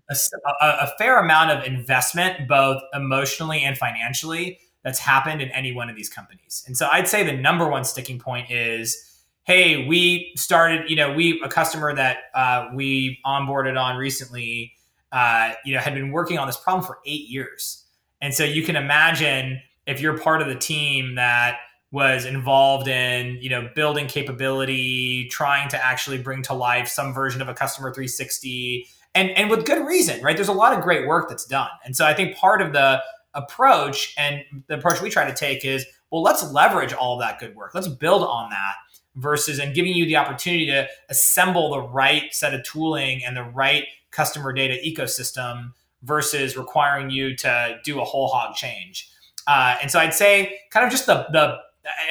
a, 0.09 0.15
a, 0.61 0.65
a 0.81 0.93
fair 0.97 1.19
amount 1.19 1.51
of 1.51 1.63
investment 1.65 2.47
both 2.47 2.81
emotionally 2.93 3.61
and 3.61 3.77
financially 3.77 4.59
that's 4.87 4.99
happened 4.99 5.41
in 5.41 5.49
any 5.49 5.73
one 5.73 5.89
of 5.89 5.97
these 5.97 6.07
companies. 6.07 6.63
And 6.65 6.77
so 6.77 6.87
I'd 6.89 7.09
say 7.09 7.21
the 7.21 7.33
number 7.33 7.67
one 7.67 7.83
sticking 7.83 8.19
point 8.19 8.49
is 8.49 9.03
hey, 9.43 9.85
we 9.85 10.31
started, 10.35 10.89
you 10.89 10.95
know, 10.95 11.13
we, 11.13 11.41
a 11.41 11.49
customer 11.49 11.93
that 11.93 12.17
uh, 12.33 12.67
we 12.73 13.17
onboarded 13.25 13.81
on 13.81 13.97
recently, 13.97 14.73
uh, 15.11 15.53
you 15.65 15.73
know, 15.73 15.79
had 15.79 15.93
been 15.93 16.11
working 16.11 16.37
on 16.37 16.47
this 16.47 16.57
problem 16.57 16.85
for 16.85 16.99
eight 17.05 17.29
years. 17.29 17.85
And 18.21 18.33
so 18.33 18.45
you 18.45 18.63
can 18.63 18.77
imagine 18.77 19.61
if 19.85 19.99
you're 19.99 20.17
part 20.17 20.41
of 20.41 20.47
the 20.47 20.55
team 20.55 21.15
that 21.15 21.57
was 21.91 22.23
involved 22.23 22.87
in, 22.87 23.37
you 23.41 23.49
know, 23.49 23.69
building 23.75 24.07
capability, 24.07 25.27
trying 25.29 25.67
to 25.69 25.85
actually 25.85 26.17
bring 26.17 26.43
to 26.43 26.53
life 26.53 26.87
some 26.87 27.13
version 27.13 27.41
of 27.41 27.49
a 27.49 27.53
customer 27.53 27.89
360 27.93 28.87
and, 29.15 29.31
and 29.31 29.49
with 29.49 29.65
good 29.65 29.85
reason, 29.85 30.21
right? 30.21 30.35
There's 30.35 30.47
a 30.47 30.53
lot 30.53 30.73
of 30.73 30.81
great 30.81 31.07
work 31.07 31.27
that's 31.27 31.45
done. 31.45 31.69
And 31.83 31.95
so 31.95 32.05
I 32.05 32.13
think 32.13 32.37
part 32.37 32.61
of 32.61 32.71
the 32.71 33.01
approach 33.37 34.13
and 34.17 34.41
the 34.67 34.75
approach 34.75 35.01
we 35.01 35.09
try 35.09 35.25
to 35.25 35.33
take 35.33 35.63
is 35.63 35.85
well 36.11 36.21
let's 36.21 36.51
leverage 36.51 36.93
all 36.93 37.15
of 37.15 37.21
that 37.21 37.39
good 37.39 37.55
work. 37.55 37.73
Let's 37.73 37.87
build 37.87 38.23
on 38.23 38.49
that 38.49 38.75
versus 39.15 39.59
and 39.59 39.73
giving 39.73 39.93
you 39.93 40.05
the 40.05 40.17
opportunity 40.17 40.65
to 40.67 40.87
assemble 41.09 41.71
the 41.71 41.81
right 41.81 42.33
set 42.33 42.53
of 42.53 42.63
tooling 42.63 43.23
and 43.23 43.37
the 43.37 43.43
right 43.43 43.85
customer 44.11 44.51
data 44.51 44.77
ecosystem 44.85 45.71
versus 46.03 46.57
requiring 46.57 47.09
you 47.09 47.35
to 47.35 47.79
do 47.83 47.99
a 48.01 48.03
whole 48.03 48.27
hog 48.27 48.55
change. 48.55 49.09
Uh, 49.47 49.77
and 49.81 49.89
so 49.89 49.97
i'd 49.99 50.13
say 50.13 50.59
kind 50.71 50.85
of 50.85 50.91
just 50.91 51.05
the 51.05 51.25
the 51.31 51.57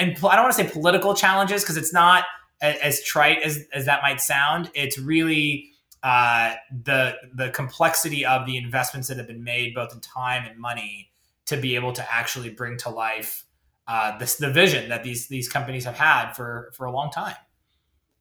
and 0.01 0.17
i 0.25 0.35
don't 0.35 0.45
want 0.45 0.57
to 0.57 0.65
say 0.65 0.71
political 0.71 1.15
challenges 1.15 1.63
because 1.63 1.77
it's 1.77 1.93
not 1.93 2.25
as, 2.61 3.03
trite 3.03 3.43
as, 3.43 3.65
as 3.73 3.87
that 3.87 4.03
might 4.03 4.21
sound. 4.21 4.71
It's 4.75 4.99
really 4.99 5.71
uh, 6.03 6.55
the 6.85 7.17
the 7.35 7.51
complexity 7.51 8.25
of 8.25 8.47
the 8.47 8.57
investments 8.57 9.09
that 9.09 9.17
have 9.17 9.27
been 9.27 9.43
made 9.43 9.75
both 9.75 9.93
in 9.93 10.01
time 10.01 10.45
and 10.49 10.59
money 10.59 11.11
to 11.47 11.57
be 11.57 11.75
able 11.75 11.93
to 11.93 12.13
actually 12.13 12.51
bring 12.51 12.77
to 12.79 12.91
life 12.91 13.45
uh, 13.89 14.19
this 14.19 14.37
the 14.37 14.51
vision 14.51 14.89
that 14.89 15.05
these 15.05 15.29
these 15.29 15.49
companies 15.49 15.85
have 15.85 15.97
had 15.97 16.33
for 16.33 16.71
for 16.75 16.87
a 16.87 16.93
long 16.93 17.11
time. 17.11 17.37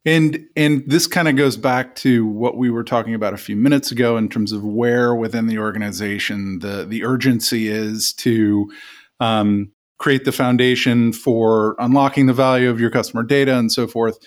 And 0.05 0.45
and 0.55 0.83
this 0.85 1.07
kind 1.07 1.27
of 1.27 1.35
goes 1.35 1.57
back 1.57 1.95
to 1.95 2.27
what 2.27 2.57
we 2.57 2.69
were 2.69 2.83
talking 2.83 3.15
about 3.15 3.33
a 3.33 3.37
few 3.37 3.55
minutes 3.55 3.91
ago 3.91 4.17
in 4.17 4.29
terms 4.29 4.51
of 4.51 4.63
where 4.63 5.15
within 5.15 5.47
the 5.47 5.57
organization 5.57 6.59
the 6.59 6.85
the 6.85 7.03
urgency 7.03 7.67
is 7.67 8.13
to 8.13 8.71
um, 9.19 9.71
create 9.97 10.25
the 10.25 10.31
foundation 10.31 11.11
for 11.11 11.75
unlocking 11.79 12.27
the 12.27 12.33
value 12.33 12.69
of 12.69 12.79
your 12.79 12.91
customer 12.91 13.23
data 13.23 13.57
and 13.57 13.71
so 13.71 13.87
forth. 13.87 14.19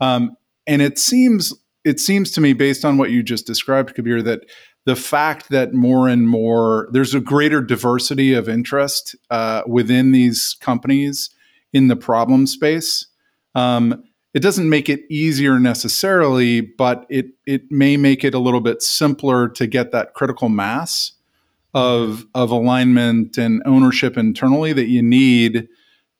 Um, 0.00 0.36
and 0.66 0.80
it 0.80 0.98
seems 0.98 1.52
it 1.86 2.00
seems 2.00 2.32
to 2.32 2.40
me, 2.40 2.52
based 2.52 2.84
on 2.84 2.98
what 2.98 3.10
you 3.10 3.22
just 3.22 3.46
described, 3.46 3.94
Kabir, 3.94 4.20
that 4.22 4.40
the 4.86 4.96
fact 4.96 5.50
that 5.50 5.74
more 5.74 6.08
and 6.08 6.28
more 6.28 6.88
there's 6.92 7.14
a 7.14 7.20
greater 7.20 7.60
diversity 7.60 8.32
of 8.32 8.48
interest 8.48 9.14
uh, 9.30 9.62
within 9.66 10.12
these 10.12 10.56
companies 10.60 11.30
in 11.72 11.88
the 11.88 11.96
problem 11.96 12.46
space. 12.46 13.06
Um, 13.54 14.04
it 14.32 14.40
doesn't 14.40 14.68
make 14.68 14.88
it 14.88 15.00
easier 15.10 15.58
necessarily, 15.58 16.60
but 16.60 17.04
it 17.10 17.26
it 17.46 17.70
may 17.70 17.96
make 17.96 18.24
it 18.24 18.34
a 18.34 18.38
little 18.38 18.60
bit 18.60 18.82
simpler 18.82 19.48
to 19.50 19.66
get 19.66 19.92
that 19.92 20.14
critical 20.14 20.48
mass 20.48 21.12
of 21.74 22.26
of 22.34 22.50
alignment 22.50 23.36
and 23.38 23.62
ownership 23.66 24.16
internally 24.16 24.72
that 24.72 24.88
you 24.88 25.02
need 25.02 25.68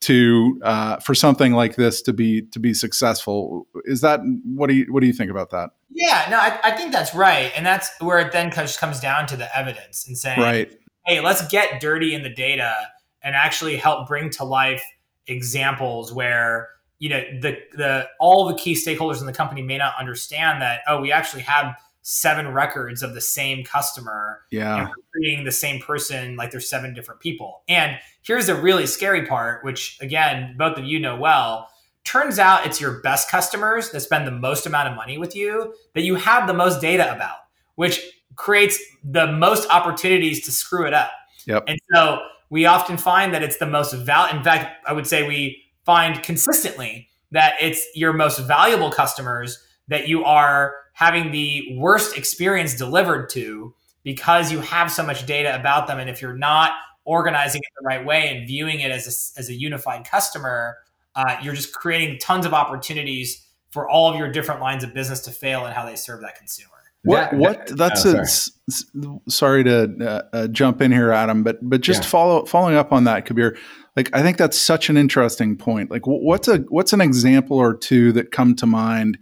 to 0.02 0.61
uh, 0.62 0.96
for 0.98 1.14
something 1.14 1.52
like 1.52 1.76
this 1.76 2.02
to 2.02 2.12
be 2.12 2.42
to 2.52 2.59
be 2.59 2.74
successful. 2.74 3.66
Is 3.85 4.00
that 4.02 4.20
what 4.44 4.68
do 4.68 4.74
you 4.74 4.92
what 4.92 5.00
do 5.00 5.06
you 5.06 5.12
think 5.12 5.30
about 5.30 5.50
that? 5.50 5.70
Yeah, 5.90 6.26
no, 6.30 6.38
I, 6.38 6.59
I 6.62 6.76
think 6.76 6.92
that's 6.92 7.14
right, 7.14 7.52
and 7.56 7.64
that's 7.64 7.90
where 8.00 8.18
it 8.18 8.32
then 8.32 8.50
comes 8.50 8.76
comes 8.76 9.00
down 9.00 9.26
to 9.28 9.37
the 9.37 9.56
evidence 9.56 10.06
and 10.06 10.16
saying, 10.16 10.40
right, 10.40 10.72
hey, 11.06 11.20
let's 11.20 11.46
get 11.48 11.80
dirty 11.80 12.14
in 12.14 12.22
the 12.22 12.30
data 12.30 12.74
and 13.22 13.35
actually 13.35 13.76
help 13.76 14.06
bring 14.06 14.30
to 14.30 14.44
life 14.44 14.85
examples 15.26 16.12
where 16.12 16.68
you 16.98 17.09
know 17.09 17.20
the 17.40 17.59
the 17.72 18.09
all 18.20 18.46
the 18.46 18.54
key 18.54 18.74
stakeholders 18.74 19.20
in 19.20 19.26
the 19.26 19.32
company 19.32 19.62
may 19.62 19.76
not 19.76 19.94
understand 19.98 20.62
that 20.62 20.80
oh 20.87 21.00
we 21.00 21.12
actually 21.12 21.42
have 21.42 21.74
seven 22.08 22.46
records 22.52 23.02
of 23.02 23.14
the 23.14 23.20
same 23.20 23.64
customer 23.64 24.42
yeah. 24.52 24.76
and 24.76 24.90
treating 25.12 25.44
the 25.44 25.50
same 25.50 25.82
person 25.82 26.36
like 26.36 26.52
there's 26.52 26.70
seven 26.70 26.94
different 26.94 27.20
people. 27.20 27.62
And 27.68 27.98
here's 28.22 28.46
the 28.46 28.54
really 28.54 28.86
scary 28.86 29.26
part 29.26 29.64
which 29.64 29.98
again 30.00 30.54
both 30.56 30.78
of 30.78 30.84
you 30.84 31.00
know 31.00 31.16
well. 31.16 31.68
Turns 32.04 32.38
out 32.38 32.64
it's 32.64 32.80
your 32.80 33.00
best 33.00 33.28
customers 33.28 33.90
that 33.90 33.98
spend 33.98 34.24
the 34.24 34.30
most 34.30 34.66
amount 34.66 34.88
of 34.88 34.94
money 34.94 35.18
with 35.18 35.34
you 35.34 35.74
that 35.94 36.02
you 36.02 36.14
have 36.14 36.46
the 36.46 36.54
most 36.54 36.80
data 36.80 37.12
about 37.12 37.38
which 37.74 38.00
creates 38.36 38.78
the 39.02 39.26
most 39.26 39.68
opportunities 39.70 40.44
to 40.44 40.52
screw 40.52 40.86
it 40.86 40.94
up. 40.94 41.10
Yep. 41.46 41.64
And 41.66 41.78
so 41.92 42.20
we 42.50 42.66
often 42.66 42.96
find 42.96 43.34
that 43.34 43.42
it's 43.42 43.56
the 43.56 43.66
most 43.66 43.92
val 43.94 44.28
in 44.28 44.44
fact 44.44 44.86
i 44.86 44.92
would 44.92 45.08
say 45.08 45.26
we 45.26 45.60
find 45.84 46.22
consistently 46.22 47.08
that 47.32 47.54
it's 47.60 47.84
your 47.96 48.12
most 48.12 48.38
valuable 48.38 48.92
customers 48.92 49.60
that 49.88 50.06
you 50.06 50.24
are 50.24 50.74
having 50.96 51.30
the 51.30 51.76
worst 51.76 52.16
experience 52.16 52.74
delivered 52.74 53.28
to 53.28 53.74
because 54.02 54.50
you 54.50 54.61
have 54.61 54.90
so 54.90 55.02
much 55.02 55.26
data 55.26 55.54
about 55.54 55.87
them. 55.87 55.98
And 55.98 56.09
if 56.09 56.22
you're 56.22 56.37
not 56.37 56.72
organizing 57.04 57.61
it 57.61 57.68
the 57.78 57.85
right 57.85 58.02
way 58.02 58.35
and 58.35 58.46
viewing 58.46 58.80
it 58.80 58.90
as 58.90 59.04
a, 59.37 59.38
as 59.38 59.50
a 59.50 59.52
unified 59.52 60.09
customer, 60.09 60.78
uh, 61.14 61.37
you're 61.42 61.52
just 61.52 61.74
creating 61.74 62.18
tons 62.18 62.46
of 62.46 62.54
opportunities 62.54 63.46
for 63.68 63.87
all 63.87 64.11
of 64.11 64.18
your 64.18 64.32
different 64.32 64.62
lines 64.62 64.82
of 64.85 64.94
business 64.94 65.20
to 65.20 65.30
fail 65.30 65.66
and 65.66 65.74
how 65.74 65.85
they 65.85 65.96
serve 65.96 66.22
that 66.22 66.35
consumer. 66.38 66.70
What? 67.02 67.30
That, 67.30 67.37
what? 67.37 67.66
That's 67.76 68.06
oh, 68.06 68.20
a. 68.20 68.24
Sorry. 68.24 69.20
sorry 69.28 69.64
to 69.64 69.96
uh, 70.00 70.22
uh, 70.32 70.48
jump 70.48 70.80
in 70.80 70.92
here, 70.92 71.12
Adam, 71.12 71.42
but 71.42 71.59
but 71.62 71.82
just 71.82 72.04
yeah. 72.04 72.09
follow 72.09 72.46
following 72.46 72.74
up 72.74 72.90
on 72.90 73.04
that, 73.04 73.26
Kabir. 73.26 73.59
Like, 73.96 74.11
I 74.14 74.22
think 74.22 74.38
that's 74.38 74.59
such 74.59 74.88
an 74.88 74.96
interesting 74.96 75.56
point. 75.56 75.90
Like, 75.90 76.06
what's 76.06 76.48
a 76.48 76.59
what's 76.68 76.94
an 76.94 77.02
example 77.02 77.59
or 77.59 77.76
two 77.76 78.12
that 78.12 78.32
come 78.32 78.56
to 78.56 78.66
mind? 78.66 79.18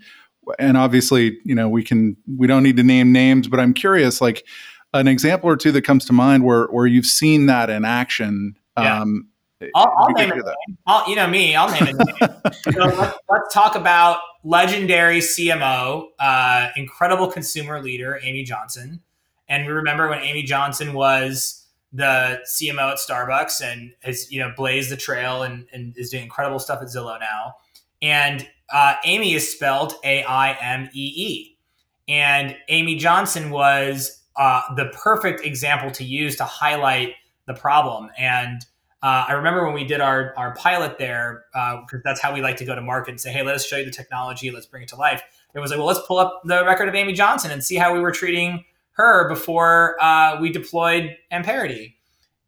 And 0.59 0.77
obviously, 0.77 1.39
you 1.45 1.55
know, 1.55 1.69
we 1.69 1.83
can 1.83 2.17
we 2.37 2.47
don't 2.47 2.63
need 2.63 2.77
to 2.77 2.83
name 2.83 3.13
names, 3.13 3.49
but 3.49 3.61
I'm 3.61 3.75
curious, 3.75 4.21
like 4.21 4.45
an 4.93 5.09
example 5.09 5.51
or 5.51 5.57
two 5.57 5.73
that 5.73 5.83
comes 5.83 6.05
to 6.07 6.13
mind 6.13 6.45
where 6.45 6.67
where 6.67 6.87
you've 6.87 7.07
seen 7.07 7.47
that 7.47 7.71
in 7.71 7.85
action. 7.85 8.57
Yeah. 8.79 9.03
Um, 9.03 9.29
I'll, 9.75 9.93
I'll 9.99 10.11
name 10.11 10.33
it. 10.33 10.45
I'll, 10.87 11.09
you 11.09 11.17
know 11.17 11.27
me. 11.27 11.55
I'll 11.55 11.71
name 11.71 11.97
it. 11.99 12.55
so 12.75 12.85
let's, 12.85 13.19
let's, 13.31 13.55
talk 13.55 13.77
about 13.77 14.19
legendary 14.43 15.21
CMO, 15.21 16.09
uh, 16.19 16.69
incredible 16.77 17.29
consumer 17.29 17.81
leader, 17.81 18.21
Aimee 18.23 18.45
Johnson. 18.45 19.01
And 19.49 19.67
we 19.67 19.73
remember 19.73 20.09
when 20.09 20.19
Aimee 20.21 20.43
Johnson 20.43 20.93
was 20.93 21.65
the 21.93 22.41
CMO 22.47 22.93
at 22.93 22.99
Starbucks 22.99 23.63
and 23.63 23.93
has 24.01 24.31
you 24.31 24.41
know 24.41 24.53
blazed 24.57 24.91
the 24.91 24.97
trail 24.97 25.43
and, 25.43 25.67
and 25.73 25.97
is 25.97 26.11
doing 26.11 26.25
incredible 26.25 26.59
stuff 26.59 26.83
at 26.83 26.89
Zillow 26.89 27.19
now. 27.21 27.55
And 28.03 28.47
uh, 28.73 28.95
Aimee 29.05 29.35
is 29.35 29.51
spelled 29.53 29.95
A 30.05 30.23
I 30.25 30.53
M 30.53 30.89
E 30.93 31.13
E, 31.17 31.59
and 32.09 32.57
Aimee 32.69 32.97
Johnson 32.97 33.51
was 33.51 34.23
uh, 34.37 34.63
the 34.75 34.87
perfect 34.87 35.45
example 35.45 35.91
to 35.93 36.05
use 36.05 36.37
to 36.37 36.45
highlight 36.45 37.15
the 37.47 37.55
problem. 37.55 38.11
And 38.19 38.65
uh, 39.03 39.27
I 39.29 39.33
remember 39.33 39.65
when 39.65 39.75
we 39.75 39.85
did 39.85 40.01
our, 40.01 40.33
our 40.37 40.55
pilot 40.55 40.99
there, 40.99 41.45
because 41.53 41.87
uh, 41.95 42.03
that's 42.05 42.21
how 42.21 42.33
we 42.33 42.41
like 42.41 42.57
to 42.57 42.65
go 42.65 42.75
to 42.75 42.81
market 42.81 43.11
and 43.11 43.21
say, 43.21 43.31
hey, 43.33 43.43
let 43.43 43.55
us 43.55 43.67
show 43.67 43.77
you 43.77 43.85
the 43.85 43.91
technology, 43.91 44.51
let's 44.51 44.67
bring 44.67 44.83
it 44.83 44.89
to 44.89 44.97
life. 44.97 45.23
It 45.55 45.61
was 45.61 45.71
like, 45.71 45.79
well, 45.79 45.87
let's 45.87 46.05
pull 46.07 46.19
up 46.19 46.41
the 46.45 46.65
record 46.65 46.89
of 46.89 46.95
Aimee 46.95 47.13
Johnson 47.13 47.51
and 47.51 47.63
see 47.63 47.77
how 47.77 47.93
we 47.95 48.01
were 48.01 48.11
treating 48.11 48.65
her 48.93 49.29
before 49.29 49.97
uh, 50.03 50.41
we 50.41 50.51
deployed 50.51 51.17
Amperity. 51.31 51.97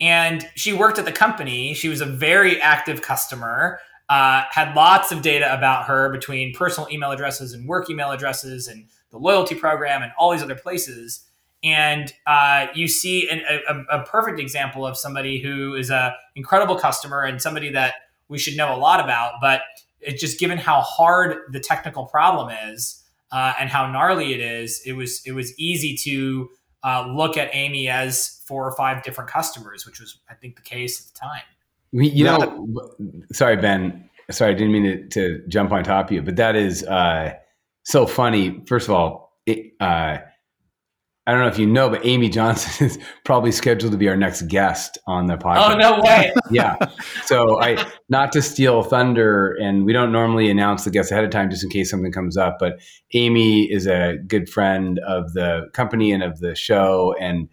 And 0.01 0.49
she 0.55 0.73
worked 0.73 0.99
at 0.99 1.05
the 1.05 1.13
company. 1.13 1.73
She 1.75 1.89
was 1.89 2.01
a 2.01 2.07
very 2.07 2.61
active 2.61 3.03
customer, 3.03 3.79
uh, 4.09 4.45
had 4.51 4.75
lots 4.75 5.11
of 5.13 5.23
data 5.23 5.53
about 5.53 5.87
her 5.87 6.11
between 6.11 6.55
personal 6.55 6.89
email 6.91 7.11
addresses 7.11 7.53
and 7.53 7.69
work 7.69 7.91
email 7.91 8.11
addresses 8.11 8.69
and 8.69 8.87
the 9.11 9.19
loyalty 9.19 9.55
program 9.55 10.03
and 10.03 10.13
all 10.19 10.31
these 10.31 10.43
other 10.43 10.55
places. 10.55 11.23
And 11.65 12.13
uh, 12.27 12.67
you 12.75 12.87
see 12.87 13.29
an, 13.29 13.43
a, 13.69 13.99
a, 13.99 14.05
perfect 14.05 14.39
example 14.39 14.87
of 14.87 14.97
somebody 14.97 15.41
who 15.41 15.75
is 15.75 15.91
a 15.91 16.15
incredible 16.37 16.79
customer 16.79 17.23
and 17.23 17.41
somebody 17.43 17.71
that 17.71 17.95
we 18.29 18.39
should 18.39 18.57
know 18.57 18.75
a 18.75 18.79
lot 18.79 19.01
about 19.01 19.35
but 19.41 19.63
it's 20.01 20.21
just 20.21 20.39
given 20.39 20.59
how 20.59 20.81
hard 20.81 21.39
the 21.51 21.61
technical 21.61 22.07
problem 22.07 22.55
is 22.69 23.03
uh, 23.33 23.55
and 23.59 23.71
how 23.71 23.91
gnarly 23.91 24.33
it 24.35 24.41
is 24.41 24.81
it 24.85 24.93
was 24.93 25.23
it 25.25 25.33
was 25.33 25.59
easy 25.59 25.97
to 25.97 26.49
uh, 26.85 27.07
look 27.09 27.37
at 27.37 27.49
amy 27.53 27.89
as 27.89 28.43
four 28.47 28.67
or 28.67 28.73
five 28.73 29.03
different 29.03 29.31
customers 29.31 29.87
which 29.87 30.01
was 30.01 30.19
i 30.31 30.35
think 30.35 30.57
the 30.57 30.63
case 30.63 31.01
at 31.01 31.13
the 31.13 31.19
time 31.19 31.43
you 32.05 32.25
know 32.25 32.69
sorry 33.33 33.57
ben 33.57 34.09
sorry 34.31 34.53
i 34.53 34.55
didn't 34.55 34.73
mean 34.73 34.85
to, 34.85 35.09
to, 35.09 35.49
jump 35.49 35.73
on 35.73 35.83
top 35.85 36.07
of 36.07 36.13
you 36.13 36.23
but 36.23 36.37
that 36.37 36.57
is 36.57 36.85
uh, 36.85 37.33
so 37.85 38.07
funny 38.07 38.63
first 38.67 38.89
of 38.89 38.95
all 38.95 39.33
it, 39.47 39.73
uh, 39.81 40.19
I 41.29 41.33
don't 41.33 41.41
know 41.41 41.49
if 41.49 41.59
you 41.59 41.67
know, 41.67 41.91
but 41.91 42.07
Aimee 42.07 42.29
Johnson 42.29 42.87
is 42.87 42.99
probably 43.25 43.51
scheduled 43.51 43.91
to 43.93 43.99
be 43.99 44.09
our 44.09 44.17
next 44.17 44.43
guest 44.43 44.97
on 45.09 45.27
the 45.27 45.37
podcast. 45.37 45.75
Oh 45.75 45.77
no 45.77 46.01
way! 46.01 46.33
yeah. 46.51 46.77
So 47.25 47.61
I, 47.61 47.85
not 48.09 48.31
to 48.33 48.43
steal 48.43 48.85
thunder, 48.85 49.57
and 49.61 49.85
we 49.85 49.93
don't 49.93 50.13
normally 50.13 50.51
announce 50.51 50.85
the 50.85 50.91
guests 50.91 51.11
ahead 51.11 51.25
of 51.25 51.31
time 51.31 51.51
just 51.51 51.65
in 51.65 51.71
case 51.71 51.91
something 51.91 52.13
comes 52.13 52.37
up. 52.37 52.59
But 52.61 52.81
Aimee 53.13 53.65
is 53.73 53.87
a 53.89 54.19
good 54.29 54.49
friend 54.49 55.01
of 55.01 55.33
the 55.33 55.69
company 55.73 56.13
and 56.13 56.23
of 56.23 56.39
the 56.39 56.55
show, 56.55 57.15
and 57.21 57.49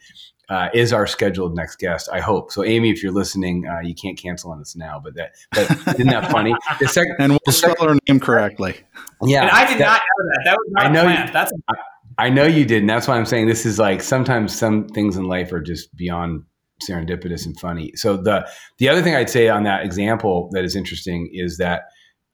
uh, 0.49 0.69
is 0.73 0.91
our 0.93 1.07
scheduled 1.07 1.55
next 1.55 1.77
guest. 1.77 2.09
I 2.11 2.19
hope 2.19 2.51
so. 2.51 2.63
Aimee, 2.63 2.91
if 2.91 3.01
you're 3.01 3.11
listening, 3.11 3.65
uh, 3.67 3.79
you 3.79 3.95
can't 3.95 4.17
cancel 4.17 4.51
on 4.51 4.59
us 4.59 4.75
now. 4.75 4.99
But 5.03 5.15
that, 5.15 5.33
but 5.51 5.95
isn't 5.95 6.07
that 6.07 6.31
funny? 6.31 6.53
The 6.79 6.87
second, 6.87 7.15
and 7.19 7.31
we'll 7.31 7.53
spell 7.53 7.75
her 7.81 7.97
name 8.07 8.19
correctly. 8.19 8.75
Yeah, 9.21 9.43
and 9.43 9.51
I 9.51 9.67
did 9.67 9.79
that, 9.79 10.01
not 10.01 10.01
know 10.01 10.25
that. 10.33 10.41
That 10.45 10.57
was 10.57 10.67
not 10.71 10.85
I 10.85 10.89
know 10.89 11.03
planned. 11.03 11.27
You, 11.29 11.33
That's. 11.33 11.51
A- 11.51 11.73
I 12.19 12.29
know 12.29 12.45
you 12.45 12.63
did, 12.63 12.81
and 12.81 12.89
that's 12.89 13.07
why 13.07 13.17
I'm 13.17 13.25
saying 13.25 13.47
this 13.47 13.65
is 13.65 13.79
like 13.79 14.01
sometimes 14.01 14.55
some 14.55 14.87
things 14.89 15.17
in 15.17 15.25
life 15.25 15.51
are 15.51 15.61
just 15.61 15.95
beyond 15.95 16.43
serendipitous 16.87 17.45
and 17.45 17.59
funny. 17.59 17.91
So 17.95 18.17
the 18.17 18.47
the 18.77 18.89
other 18.89 19.01
thing 19.01 19.15
I'd 19.15 19.29
say 19.29 19.49
on 19.49 19.63
that 19.63 19.83
example 19.85 20.49
that 20.53 20.63
is 20.63 20.75
interesting 20.75 21.29
is 21.33 21.57
that 21.57 21.83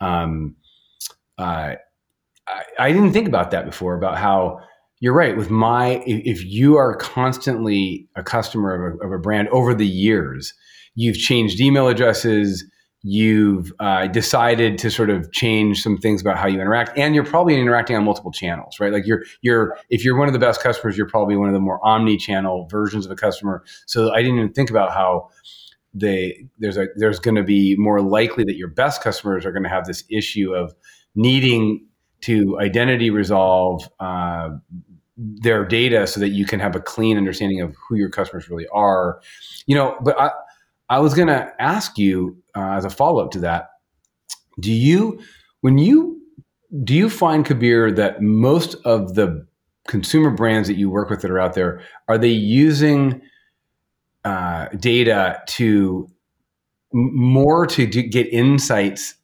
um, 0.01 0.55
uh, 1.37 1.75
I, 2.47 2.63
I 2.77 2.91
didn't 2.91 3.13
think 3.13 3.27
about 3.27 3.51
that 3.51 3.65
before 3.65 3.95
about 3.95 4.17
how 4.17 4.59
you're 4.99 5.13
right. 5.13 5.35
With 5.37 5.49
my 5.49 6.03
if 6.05 6.43
you 6.43 6.75
are 6.75 6.95
constantly 6.95 8.07
a 8.15 8.23
customer 8.23 8.73
of 8.73 8.99
a, 8.99 9.05
of 9.05 9.11
a 9.11 9.17
brand 9.17 9.47
over 9.49 9.73
the 9.73 9.87
years, 9.87 10.53
you've 10.95 11.17
changed 11.17 11.59
email 11.61 11.87
addresses 11.87 12.65
you've 13.01 13.71
uh, 13.79 14.07
decided 14.07 14.77
to 14.77 14.91
sort 14.91 15.09
of 15.09 15.31
change 15.31 15.81
some 15.81 15.97
things 15.97 16.19
about 16.19 16.37
how 16.37 16.47
you 16.47 16.59
interact 16.59 16.97
and 16.97 17.15
you're 17.15 17.23
probably 17.23 17.55
interacting 17.55 17.95
on 17.95 18.03
multiple 18.03 18.31
channels 18.31 18.79
right? 18.79 18.91
Like 18.91 19.05
you're 19.05 19.23
you're 19.41 19.77
if 19.89 20.03
you're 20.03 20.17
one 20.17 20.27
of 20.27 20.33
the 20.33 20.39
best 20.39 20.61
customers 20.61 20.97
you're 20.97 21.07
probably 21.07 21.37
one 21.37 21.47
of 21.47 21.53
the 21.53 21.61
more 21.61 21.79
omni-channel 21.85 22.67
versions 22.69 23.05
of 23.05 23.11
a 23.11 23.15
customer. 23.15 23.63
So 23.85 24.11
i 24.13 24.21
didn't 24.21 24.37
even 24.37 24.53
think 24.53 24.69
about 24.69 24.91
how 24.91 25.29
they 25.93 26.45
there's 26.59 26.77
a 26.77 26.87
there's 26.97 27.19
going 27.19 27.35
to 27.35 27.43
be 27.43 27.75
more 27.77 28.01
likely 28.01 28.43
that 28.43 28.57
your 28.57 28.67
best 28.67 29.01
customers 29.01 29.45
are 29.45 29.51
going 29.51 29.63
to 29.63 29.69
have 29.69 29.85
this 29.85 30.03
issue 30.09 30.53
of 30.53 30.73
needing 31.15 31.85
to 32.21 32.59
identity 32.59 33.09
resolve 33.09 33.89
uh, 33.99 34.49
their 35.21 35.65
data 35.65 36.07
so 36.07 36.19
that 36.19 36.29
you 36.29 36.45
can 36.45 36.59
have 36.59 36.75
a 36.75 36.79
clean 36.79 37.17
understanding 37.17 37.59
of 37.59 37.75
who 37.87 37.95
your 37.95 38.09
customers 38.09 38.49
really 38.49 38.67
are 38.73 39.19
you 39.67 39.75
know 39.75 39.97
but 40.01 40.19
i 40.19 40.31
I 40.89 40.99
was 40.99 41.13
going 41.13 41.27
to 41.27 41.53
ask 41.59 41.97
you 41.97 42.37
uh, 42.55 42.71
as 42.71 42.83
a 42.83 42.89
follow 42.89 43.23
up 43.23 43.31
to 43.31 43.39
that. 43.41 43.69
Do 44.59 44.71
you, 44.71 45.21
when 45.61 45.77
you, 45.77 46.19
do 46.83 46.95
you 46.95 47.09
find 47.09 47.45
Kabir 47.45 47.91
that 47.91 48.21
most 48.21 48.75
of 48.85 49.13
the 49.13 49.45
consumer 49.87 50.31
brands 50.31 50.67
that 50.67 50.77
you 50.77 50.89
work 50.89 51.09
with 51.09 51.21
that 51.21 51.31
are 51.31 51.39
out 51.39 51.53
there 51.53 51.81
are 52.07 52.17
they 52.17 52.27
using 52.27 53.21
uh, 54.25 54.67
data 54.79 55.41
to 55.47 56.07
more 56.91 57.65
to 57.67 57.87
do, 57.87 58.01
get 58.03 58.27
insights 58.27 59.15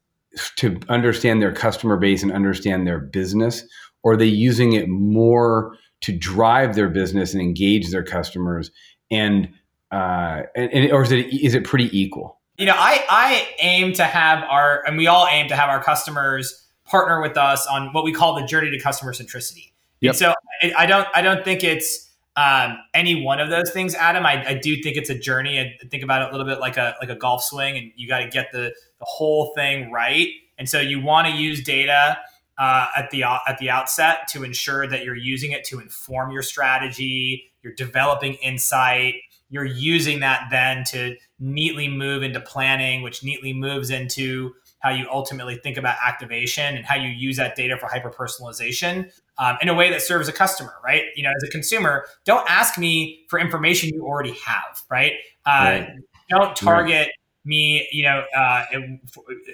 to 0.58 0.79
understand 0.89 1.41
their 1.41 1.53
customer 1.53 1.97
base 1.97 2.21
and 2.21 2.31
understand 2.31 2.86
their 2.86 2.99
business, 2.99 3.63
or 4.03 4.13
are 4.13 4.17
they 4.17 4.25
using 4.25 4.73
it 4.73 4.88
more 4.88 5.75
to 6.01 6.12
drive 6.12 6.75
their 6.75 6.89
business 6.89 7.34
and 7.34 7.41
engage 7.41 7.91
their 7.91 8.03
customers 8.03 8.71
and 9.12 9.49
uh, 9.91 10.43
and, 10.55 10.71
and, 10.73 10.91
or 10.91 11.03
is 11.03 11.12
it 11.12 11.27
is 11.27 11.55
it 11.55 11.63
pretty 11.63 11.89
equal? 11.97 12.39
You 12.58 12.65
know, 12.65 12.75
I 12.75 13.03
I 13.10 13.47
aim 13.60 13.93
to 13.93 14.03
have 14.03 14.43
our 14.43 14.84
and 14.86 14.97
we 14.97 15.08
all 15.08 15.27
aim 15.27 15.47
to 15.49 15.55
have 15.55 15.69
our 15.69 15.81
customers 15.81 16.65
partner 16.86 17.21
with 17.21 17.38
us 17.38 17.65
on 17.67 17.93
what 17.93 18.03
we 18.03 18.13
call 18.13 18.36
the 18.39 18.45
journey 18.45 18.71
to 18.71 18.79
customer 18.79 19.13
centricity. 19.13 19.71
Yep. 20.01 20.12
And 20.12 20.17
so 20.17 20.34
I, 20.62 20.73
I 20.79 20.86
don't 20.86 21.08
I 21.15 21.21
don't 21.21 21.43
think 21.43 21.63
it's 21.63 22.05
um, 22.36 22.77
any 22.93 23.23
one 23.23 23.39
of 23.39 23.49
those 23.49 23.71
things, 23.71 23.95
Adam. 23.95 24.25
I, 24.25 24.45
I, 24.45 24.53
do 24.55 24.75
think 24.84 24.97
it's 24.97 25.10
a 25.10 25.17
journey. 25.17 25.58
I 25.58 25.88
think 25.88 26.03
about 26.03 26.21
it 26.21 26.27
a 26.27 26.31
little 26.31 26.45
bit 26.45 26.60
like 26.60 26.75
a 26.75 26.95
like 26.99 27.10
a 27.10 27.15
golf 27.15 27.43
swing, 27.43 27.77
and 27.77 27.91
you 27.95 28.10
got 28.10 28.19
to 28.19 28.27
get 28.27 28.51
the 28.51 28.73
the 28.99 29.05
whole 29.05 29.53
thing 29.55 29.89
right. 29.91 30.27
And 30.58 30.67
so 30.67 30.81
you 30.81 31.01
want 31.01 31.27
to 31.27 31.34
use 31.34 31.63
data 31.63 32.17
uh, 32.58 32.88
at 32.96 33.10
the 33.12 33.24
at 33.24 33.58
the 33.60 33.70
outset 33.70 34.28
to 34.30 34.44
ensure 34.44 34.88
that 34.88 35.04
you're 35.04 35.15
using 35.15 35.52
it 35.52 35.63
to 35.65 35.80
inform 35.80 36.32
your 36.32 36.44
strategy. 36.44 37.52
You're 37.62 37.74
developing 37.74 38.36
insight 38.36 39.15
you're 39.50 39.65
using 39.65 40.20
that 40.22 40.48
then 40.50 40.84
to 40.84 41.15
neatly 41.39 41.88
move 41.88 42.24
into 42.24 42.39
planning, 42.39 43.02
which 43.02 43.24
neatly 43.24 43.54
moves 43.54 43.89
into 43.89 44.54
how 44.80 44.89
you 44.89 45.08
ultimately 45.12 45.56
think 45.56 45.78
about 45.78 45.96
activation 46.06 46.76
and 46.76 46.86
how 46.86 46.96
you 46.96 47.10
use 47.10 47.38
that 47.38 47.56
data 47.56 47.78
for 47.78 47.88
hyper 47.88 48.12
personalization 48.12 49.12
um, 49.38 49.58
in 49.62 49.70
a 49.70 49.74
way 49.74 49.89
that 49.89 50.02
serves 50.02 50.28
a 50.28 50.32
customer, 50.32 50.74
right? 50.84 51.04
You 51.15 51.24
know, 51.24 51.32
as 51.36 51.48
a 51.48 51.52
consumer, 51.52 52.06
don't 52.26 52.46
ask 52.50 52.78
me 52.78 53.26
for 53.30 53.39
information 53.39 53.89
you 53.94 54.06
already 54.06 54.36
have, 54.46 54.82
right? 54.89 55.13
Uh, 55.46 55.50
right. 55.50 55.89
Don't 56.30 56.56
target. 56.56 57.10
Me, 57.45 57.88
you 57.91 58.03
know, 58.03 58.23
uh, 58.36 58.63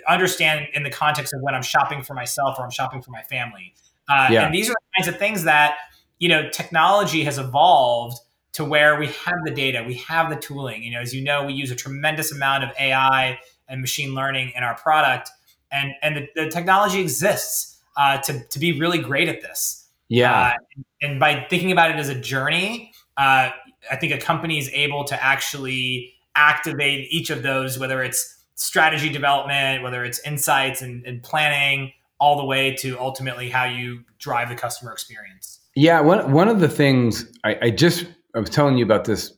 understand 0.08 0.67
in 0.73 0.84
the 0.84 0.89
context 0.89 1.34
of 1.34 1.41
when 1.41 1.54
I'm 1.54 1.62
shopping 1.62 2.01
for 2.04 2.13
myself 2.13 2.58
or 2.58 2.63
I'm 2.63 2.71
shopping 2.71 3.01
for 3.01 3.12
my 3.12 3.21
family. 3.23 3.73
Uh, 4.08 4.30
yeah. 4.32 4.45
And 4.45 4.56
these 4.56 4.69
are 4.69 4.73
the 4.73 5.04
kinds 5.04 5.13
of 5.13 5.19
things 5.19 5.43
that, 5.43 5.77
you 6.19 6.30
know, 6.30 6.49
technology 6.49 7.23
has 7.23 7.38
evolved 7.38 8.17
to 8.54 8.65
where 8.65 8.99
we 8.99 9.08
have 9.08 9.38
the 9.45 9.51
data, 9.51 9.84
we 9.86 9.95
have 9.95 10.30
the 10.30 10.36
tooling. 10.36 10.84
You 10.84 10.91
know, 10.91 11.01
as 11.01 11.13
you 11.13 11.23
know, 11.23 11.45
we 11.45 11.54
use 11.54 11.71
a 11.71 11.75
tremendous 11.75 12.32
amount 12.32 12.63
of 12.63 12.71
AI 12.80 13.39
and 13.67 13.82
machine 13.82 14.13
learning 14.13 14.51
in 14.56 14.63
our 14.63 14.75
product, 14.75 15.30
and 15.71 15.93
and 16.01 16.17
the, 16.17 16.27
the 16.36 16.49
technology 16.49 16.99
exists 16.99 17.80
uh, 17.95 18.17
to 18.19 18.43
to 18.45 18.60
be 18.60 18.77
really 18.80 18.99
great 18.99 19.30
at 19.30 19.41
this. 19.41 19.88
Yeah, 20.10 20.54
uh, 20.54 20.82
and 21.01 21.19
by 21.19 21.45
thinking 21.49 21.71
about 21.71 21.91
it 21.91 21.97
as 21.97 22.10
a 22.10 22.15
journey, 22.15 22.91
uh, 23.17 23.51
I 23.89 23.95
think 23.95 24.13
a 24.13 24.17
company 24.17 24.60
is 24.60 24.69
able 24.73 25.06
to 25.06 25.23
actually 25.23 26.13
activate 26.36 27.08
each 27.12 27.30
of 27.30 27.44
those, 27.44 27.78
whether 27.80 28.04
it's 28.04 28.44
strategy 28.56 29.10
development, 29.10 29.84
whether 29.84 30.04
it's 30.04 30.20
insights 30.26 30.82
and, 30.82 31.06
and 31.06 31.24
planning, 31.24 31.91
all 32.20 32.38
the 32.38 32.46
way 32.46 32.76
to 32.76 33.00
ultimately 33.00 33.50
how 33.50 33.65
you 33.65 34.04
drive 34.20 34.50
the 34.50 34.56
customer 34.56 34.91
experience. 34.91 35.60
Yeah, 35.76 36.02
one 36.02 36.32
one 36.32 36.48
of 36.48 36.60
the 36.60 36.70
things 36.70 37.26
I, 37.44 37.58
I 37.62 37.70
just 37.72 38.06
I 38.36 38.39
was 38.39 38.50
telling 38.50 38.78
you 38.78 38.86
about 38.86 39.06
this 39.06 39.34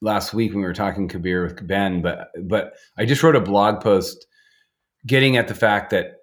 last 0.00 0.32
week 0.34 0.52
when 0.52 0.60
we 0.60 0.66
were 0.66 0.74
talking 0.74 1.08
Kabir 1.08 1.42
with 1.42 1.66
Ben, 1.66 2.02
but 2.02 2.28
but 2.42 2.74
I 2.96 3.04
just 3.04 3.22
wrote 3.22 3.36
a 3.36 3.40
blog 3.40 3.80
post 3.80 4.26
getting 5.06 5.36
at 5.36 5.48
the 5.48 5.54
fact 5.54 5.90
that 5.90 6.18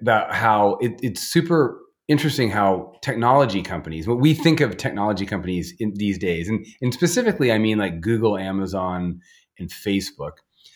about 0.00 0.32
how 0.32 0.78
it, 0.80 0.98
it's 1.02 1.20
super 1.20 1.80
interesting 2.10 2.50
how 2.50 2.92
technology 3.02 3.62
companies, 3.62 4.06
what 4.06 4.20
we 4.20 4.34
think 4.34 4.60
of 4.60 4.76
technology 4.76 5.24
companies 5.24 5.72
in 5.78 5.94
these 5.94 6.18
days, 6.18 6.48
and 6.48 6.66
and 6.82 6.92
specifically, 6.92 7.52
I 7.52 7.58
mean 7.58 7.78
like 7.78 8.00
Google, 8.00 8.36
Amazon, 8.36 9.20
and 9.58 9.70
Facebook. 9.70 10.32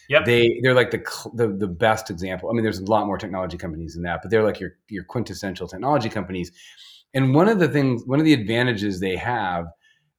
Yep. 0.09 0.25
They 0.25 0.61
they're 0.63 0.75
like 0.75 0.91
the, 0.91 1.03
the 1.35 1.49
the 1.49 1.69
best 1.69 2.11
example. 2.11 2.49
I 2.49 2.53
mean, 2.55 2.63
there's 2.63 2.79
a 2.79 2.85
lot 2.85 3.07
more 3.07 3.19
technology 3.19 3.59
companies 3.59 3.95
than 3.95 4.05
that, 4.05 4.21
but 4.23 4.31
they're 4.31 4.45
like 4.45 4.61
your 4.61 4.73
your 4.89 5.05
quintessential 5.05 5.69
technology 5.69 6.09
companies. 6.09 6.53
And 7.13 7.35
one 7.35 7.49
of 7.49 7.59
the 7.59 7.69
things, 7.69 8.03
one 8.07 8.19
of 8.19 8.25
the 8.25 8.33
advantages 8.33 8.99
they 9.01 9.17
have 9.17 9.67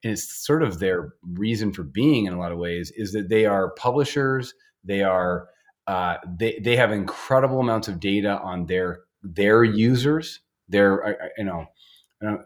and 0.06 0.14
it's 0.14 0.46
sort 0.46 0.62
of 0.62 0.80
their 0.80 1.14
reason 1.34 1.74
for 1.74 1.84
being 1.84 2.28
in 2.28 2.34
a 2.34 2.40
lot 2.40 2.52
of 2.52 2.60
ways 2.60 2.92
is 2.96 3.12
that 3.14 3.28
they 3.28 3.46
are 3.46 3.72
publishers 3.72 4.54
they 4.84 5.02
are 5.02 5.48
uh, 5.88 6.18
they, 6.40 6.60
they 6.64 6.76
have 6.76 6.92
incredible 6.92 7.60
amounts 7.60 7.88
of 7.88 8.00
data 8.00 8.40
on 8.40 8.66
their 8.68 9.02
their 9.24 9.64
users 9.64 10.42
they're 10.70 11.32
you 11.38 11.44
know 11.44 11.66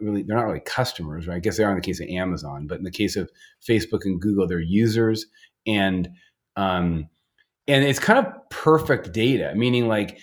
really 0.00 0.22
they're 0.22 0.36
not 0.36 0.46
really 0.46 0.60
customers 0.60 1.26
right? 1.26 1.36
I 1.36 1.40
guess 1.40 1.56
they 1.56 1.64
are 1.64 1.70
in 1.70 1.76
the 1.76 1.82
case 1.82 2.00
of 2.00 2.08
amazon 2.08 2.66
but 2.66 2.78
in 2.78 2.84
the 2.84 2.90
case 2.90 3.16
of 3.16 3.30
facebook 3.66 4.04
and 4.04 4.20
google 4.20 4.46
they're 4.46 4.60
users 4.60 5.26
and 5.66 6.08
um 6.56 7.08
and 7.68 7.84
it's 7.84 7.98
kind 7.98 8.18
of 8.18 8.32
perfect 8.50 9.12
data 9.12 9.54
meaning 9.54 9.88
like 9.88 10.20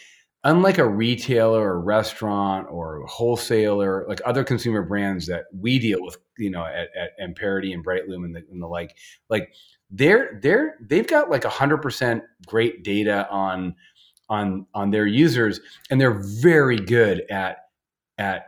unlike 0.47 0.77
a 0.77 0.87
retailer 0.87 1.59
or 1.59 1.75
a 1.75 1.79
restaurant 1.79 2.67
or 2.71 3.05
wholesaler, 3.05 4.05
like 4.07 4.21
other 4.25 4.45
consumer 4.45 4.81
brands 4.81 5.27
that 5.27 5.45
we 5.53 5.77
deal 5.77 6.01
with, 6.01 6.17
you 6.37 6.49
know, 6.49 6.63
at, 6.63 6.87
at 6.95 7.11
Amperity 7.21 7.73
and 7.73 7.85
Brightloom 7.85 8.23
and 8.23 8.33
the, 8.33 8.43
and 8.49 8.61
the 8.61 8.67
like, 8.67 8.95
like 9.29 9.53
they're 9.91 10.39
they're 10.41 10.75
they've 10.81 11.07
got 11.07 11.29
like 11.29 11.43
hundred 11.43 11.77
percent 11.81 12.23
great 12.45 12.83
data 12.83 13.27
on 13.29 13.75
on 14.29 14.65
on 14.73 14.91
their 14.91 15.05
users, 15.05 15.59
and 15.89 15.99
they're 15.99 16.21
very 16.41 16.77
good 16.77 17.23
at 17.29 17.66
at 18.17 18.47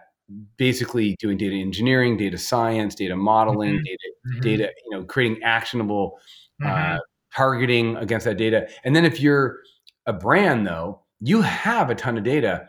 basically 0.58 1.15
doing 1.19 1.38
data 1.38 1.55
engineering, 1.55 2.17
data 2.17 2.38
science, 2.38 2.95
data 2.95 3.15
modeling, 3.15 3.75
mm-hmm. 3.75 3.84
data 3.84 4.12
mm-hmm. 4.27 4.39
data, 4.41 4.71
you 4.86 4.97
know, 4.97 5.03
creating 5.03 5.41
actionable 5.43 6.19
mm-hmm. 6.62 6.95
uh, 6.95 6.99
targeting 7.36 7.95
against 7.97 8.25
that 8.25 8.38
data. 8.38 8.67
And 8.84 8.95
then 8.95 9.05
if 9.05 9.19
you're 9.19 9.60
a 10.05 10.13
brand 10.13 10.65
though 10.65 11.01
you 11.19 11.41
have 11.41 11.89
a 11.89 11.95
ton 11.95 12.17
of 12.17 12.23
data 12.23 12.67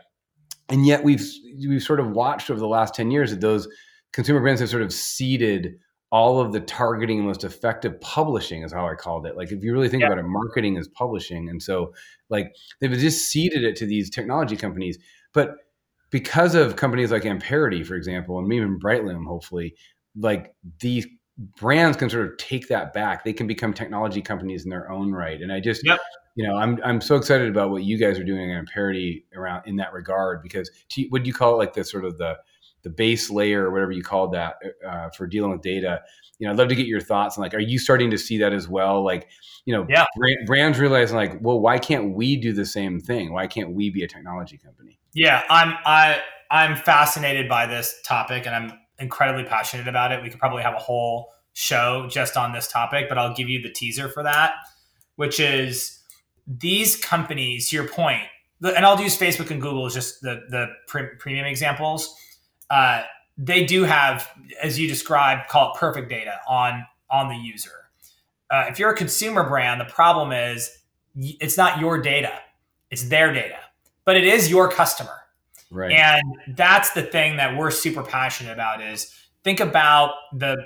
and 0.69 0.85
yet 0.85 1.03
we've 1.03 1.25
we've 1.67 1.83
sort 1.83 1.99
of 1.99 2.11
watched 2.11 2.49
over 2.49 2.59
the 2.59 2.67
last 2.67 2.93
10 2.93 3.11
years 3.11 3.31
that 3.31 3.41
those 3.41 3.67
consumer 4.13 4.41
brands 4.41 4.59
have 4.59 4.69
sort 4.69 4.83
of 4.83 4.93
ceded 4.93 5.79
all 6.11 6.41
of 6.41 6.51
the 6.51 6.59
targeting 6.59 7.19
and 7.19 7.27
most 7.27 7.45
effective 7.45 7.99
publishing 8.01 8.63
is 8.63 8.73
how 8.73 8.85
I 8.85 8.95
called 8.95 9.25
it. 9.25 9.37
Like 9.37 9.51
if 9.53 9.63
you 9.63 9.71
really 9.71 9.87
think 9.87 10.01
yeah. 10.01 10.07
about 10.07 10.19
it, 10.19 10.23
marketing 10.23 10.75
is 10.75 10.89
publishing. 10.89 11.47
And 11.47 11.63
so 11.63 11.93
like 12.29 12.53
they've 12.79 12.91
just 12.91 13.29
ceded 13.29 13.63
it 13.63 13.77
to 13.77 13.85
these 13.85 14.09
technology 14.09 14.57
companies. 14.57 14.97
But 15.33 15.55
because 16.11 16.55
of 16.55 16.75
companies 16.75 17.11
like 17.11 17.25
Amperity, 17.25 17.83
for 17.83 17.95
example, 17.95 18.39
and 18.39 18.51
even 18.53 18.79
Brightloom, 18.79 19.25
hopefully, 19.25 19.75
like 20.15 20.53
these 20.79 21.07
brands 21.57 21.97
can 21.97 22.09
sort 22.09 22.27
of 22.27 22.37
take 22.37 22.67
that 22.67 22.93
back. 22.93 23.23
They 23.23 23.33
can 23.33 23.47
become 23.47 23.73
technology 23.73 24.21
companies 24.21 24.65
in 24.65 24.69
their 24.69 24.91
own 24.91 25.11
right. 25.11 25.41
And 25.41 25.51
I 25.51 25.59
just 25.59 25.81
yep 25.83 25.99
you 26.35 26.47
know, 26.47 26.55
I'm 26.55 26.79
I'm 26.83 27.01
so 27.01 27.15
excited 27.15 27.49
about 27.49 27.71
what 27.71 27.83
you 27.83 27.97
guys 27.97 28.17
are 28.17 28.23
doing 28.23 28.49
in 28.49 28.55
Amperity 28.55 29.25
around 29.35 29.67
in 29.67 29.75
that 29.77 29.93
regard 29.93 30.41
because 30.41 30.71
to, 30.89 31.03
what 31.09 31.23
do 31.23 31.27
you 31.27 31.33
call 31.33 31.53
it 31.53 31.57
like 31.57 31.73
the 31.73 31.83
sort 31.83 32.05
of 32.05 32.17
the 32.17 32.37
the 32.83 32.89
base 32.89 33.29
layer 33.29 33.67
or 33.67 33.71
whatever 33.71 33.91
you 33.91 34.01
call 34.01 34.29
that 34.29 34.55
uh, 34.87 35.09
for 35.15 35.27
dealing 35.27 35.51
with 35.51 35.61
data. 35.61 36.01
You 36.39 36.47
know, 36.47 36.53
I'd 36.53 36.57
love 36.57 36.69
to 36.69 36.75
get 36.75 36.87
your 36.87 37.01
thoughts 37.01 37.37
on 37.37 37.43
like, 37.43 37.53
are 37.53 37.59
you 37.59 37.77
starting 37.77 38.09
to 38.09 38.17
see 38.17 38.39
that 38.39 38.53
as 38.53 38.67
well? 38.67 39.03
Like, 39.03 39.27
you 39.65 39.75
know, 39.75 39.85
yeah. 39.87 40.05
brand, 40.17 40.39
brands 40.47 40.79
realizing 40.79 41.15
like, 41.15 41.37
well, 41.41 41.59
why 41.59 41.77
can't 41.77 42.15
we 42.15 42.35
do 42.37 42.53
the 42.53 42.65
same 42.65 42.99
thing? 42.99 43.33
Why 43.33 43.45
can't 43.45 43.73
we 43.73 43.91
be 43.91 44.03
a 44.03 44.07
technology 44.07 44.57
company? 44.57 44.97
Yeah, 45.13 45.43
I'm 45.49 45.75
I 45.85 46.21
I'm 46.49 46.75
fascinated 46.75 47.49
by 47.49 47.65
this 47.65 47.99
topic 48.05 48.45
and 48.45 48.55
I'm 48.55 48.79
incredibly 48.99 49.43
passionate 49.43 49.87
about 49.87 50.11
it. 50.11 50.21
We 50.21 50.29
could 50.29 50.39
probably 50.39 50.63
have 50.63 50.73
a 50.73 50.79
whole 50.79 51.33
show 51.53 52.07
just 52.09 52.37
on 52.37 52.53
this 52.53 52.67
topic, 52.67 53.07
but 53.09 53.17
I'll 53.17 53.33
give 53.33 53.49
you 53.49 53.61
the 53.61 53.71
teaser 53.71 54.07
for 54.09 54.23
that, 54.23 54.53
which 55.15 55.39
is 55.39 55.99
these 56.47 56.95
companies, 56.95 57.71
your 57.71 57.87
point, 57.87 58.23
and 58.61 58.85
I'll 58.85 58.99
use 58.99 59.17
Facebook 59.17 59.51
and 59.51 59.61
Google 59.61 59.85
as 59.85 59.93
just 59.93 60.21
the 60.21 60.43
the 60.49 60.67
pre- 60.87 61.15
premium 61.19 61.45
examples. 61.45 62.15
Uh, 62.69 63.03
they 63.37 63.65
do 63.65 63.83
have, 63.83 64.29
as 64.61 64.79
you 64.79 64.87
described, 64.87 65.49
call 65.49 65.73
it 65.73 65.79
perfect 65.79 66.09
data 66.09 66.39
on 66.47 66.85
on 67.09 67.27
the 67.29 67.35
user. 67.35 67.71
Uh, 68.49 68.65
if 68.69 68.79
you're 68.79 68.91
a 68.91 68.95
consumer 68.95 69.47
brand, 69.47 69.81
the 69.81 69.85
problem 69.85 70.31
is 70.31 70.69
it's 71.15 71.57
not 71.57 71.79
your 71.79 72.01
data; 72.01 72.33
it's 72.89 73.03
their 73.09 73.33
data, 73.33 73.57
but 74.05 74.17
it 74.17 74.23
is 74.23 74.49
your 74.49 74.69
customer. 74.69 75.17
Right. 75.69 75.91
And 75.91 76.21
that's 76.49 76.91
the 76.91 77.03
thing 77.03 77.37
that 77.37 77.57
we're 77.57 77.71
super 77.71 78.03
passionate 78.03 78.51
about 78.51 78.81
is 78.81 79.13
think 79.43 79.59
about 79.59 80.13
the 80.33 80.57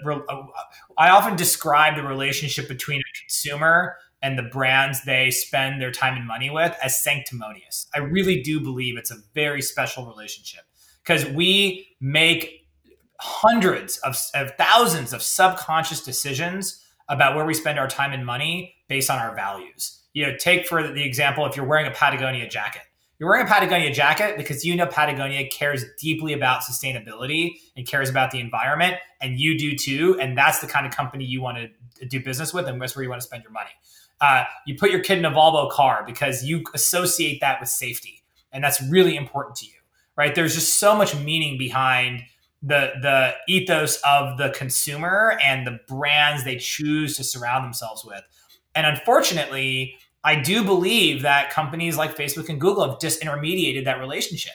I 0.97 1.09
often 1.09 1.35
describe 1.35 1.95
the 1.95 2.03
relationship 2.03 2.67
between 2.67 2.99
a 2.99 3.19
consumer 3.19 3.97
and 4.21 4.39
the 4.39 4.43
brands 4.43 5.03
they 5.03 5.29
spend 5.29 5.79
their 5.79 5.91
time 5.91 6.17
and 6.17 6.25
money 6.25 6.49
with 6.49 6.75
as 6.83 7.01
sanctimonious. 7.01 7.87
I 7.93 7.99
really 7.99 8.41
do 8.41 8.59
believe 8.59 8.97
it's 8.97 9.11
a 9.11 9.17
very 9.35 9.61
special 9.61 10.07
relationship 10.07 10.61
because 11.03 11.25
we 11.27 11.87
make 12.01 12.67
hundreds 13.19 13.97
of, 13.99 14.17
of, 14.33 14.51
thousands 14.57 15.13
of 15.13 15.21
subconscious 15.21 16.03
decisions 16.03 16.83
about 17.07 17.35
where 17.35 17.45
we 17.45 17.53
spend 17.53 17.77
our 17.77 17.87
time 17.87 18.11
and 18.11 18.25
money 18.25 18.75
based 18.89 19.09
on 19.09 19.19
our 19.19 19.35
values. 19.35 20.01
You 20.13 20.25
know, 20.25 20.35
take 20.37 20.65
for 20.65 20.81
the 20.81 21.03
example 21.03 21.45
if 21.45 21.55
you're 21.55 21.65
wearing 21.65 21.87
a 21.87 21.91
Patagonia 21.91 22.49
jacket. 22.49 22.81
You're 23.19 23.29
wearing 23.29 23.45
a 23.45 23.49
Patagonia 23.49 23.93
jacket 23.93 24.35
because 24.37 24.65
you 24.65 24.75
know 24.75 24.87
Patagonia 24.87 25.47
cares 25.47 25.85
deeply 25.99 26.33
about 26.33 26.61
sustainability 26.61 27.53
and 27.77 27.87
cares 27.87 28.09
about 28.09 28.31
the 28.31 28.39
environment, 28.39 28.95
and 29.21 29.39
you 29.39 29.57
do 29.57 29.75
too. 29.75 30.17
And 30.19 30.37
that's 30.37 30.59
the 30.59 30.67
kind 30.67 30.85
of 30.85 30.93
company 30.93 31.23
you 31.23 31.41
want 31.41 31.57
to 31.99 32.05
do 32.05 32.21
business 32.21 32.53
with, 32.53 32.67
and 32.67 32.81
that's 32.81 32.95
where 32.95 33.03
you 33.03 33.09
want 33.09 33.21
to 33.21 33.27
spend 33.27 33.43
your 33.43 33.53
money. 33.53 33.69
Uh, 34.19 34.43
you 34.65 34.75
put 34.77 34.91
your 34.91 35.01
kid 35.01 35.17
in 35.17 35.25
a 35.25 35.31
Volvo 35.31 35.69
car 35.71 36.03
because 36.05 36.43
you 36.43 36.63
associate 36.73 37.39
that 37.39 37.59
with 37.59 37.69
safety, 37.69 38.23
and 38.51 38.63
that's 38.63 38.81
really 38.83 39.15
important 39.15 39.55
to 39.57 39.65
you, 39.65 39.79
right? 40.17 40.35
There's 40.35 40.55
just 40.55 40.77
so 40.77 40.95
much 40.95 41.15
meaning 41.15 41.57
behind 41.57 42.23
the 42.61 42.93
the 43.01 43.33
ethos 43.47 43.97
of 44.07 44.37
the 44.37 44.49
consumer 44.49 45.37
and 45.43 45.65
the 45.65 45.79
brands 45.87 46.43
they 46.43 46.57
choose 46.57 47.15
to 47.17 47.23
surround 47.23 47.63
themselves 47.63 48.03
with. 48.03 48.23
And 48.73 48.85
unfortunately, 48.85 49.97
I 50.25 50.35
do 50.35 50.63
believe 50.63 51.21
that 51.21 51.51
companies 51.51 51.97
like 51.97 52.17
Facebook 52.17 52.49
and 52.49 52.59
Google 52.59 52.89
have 52.89 52.99
disintermediated 52.99 53.85
that 53.85 53.99
relationship. 53.99 54.53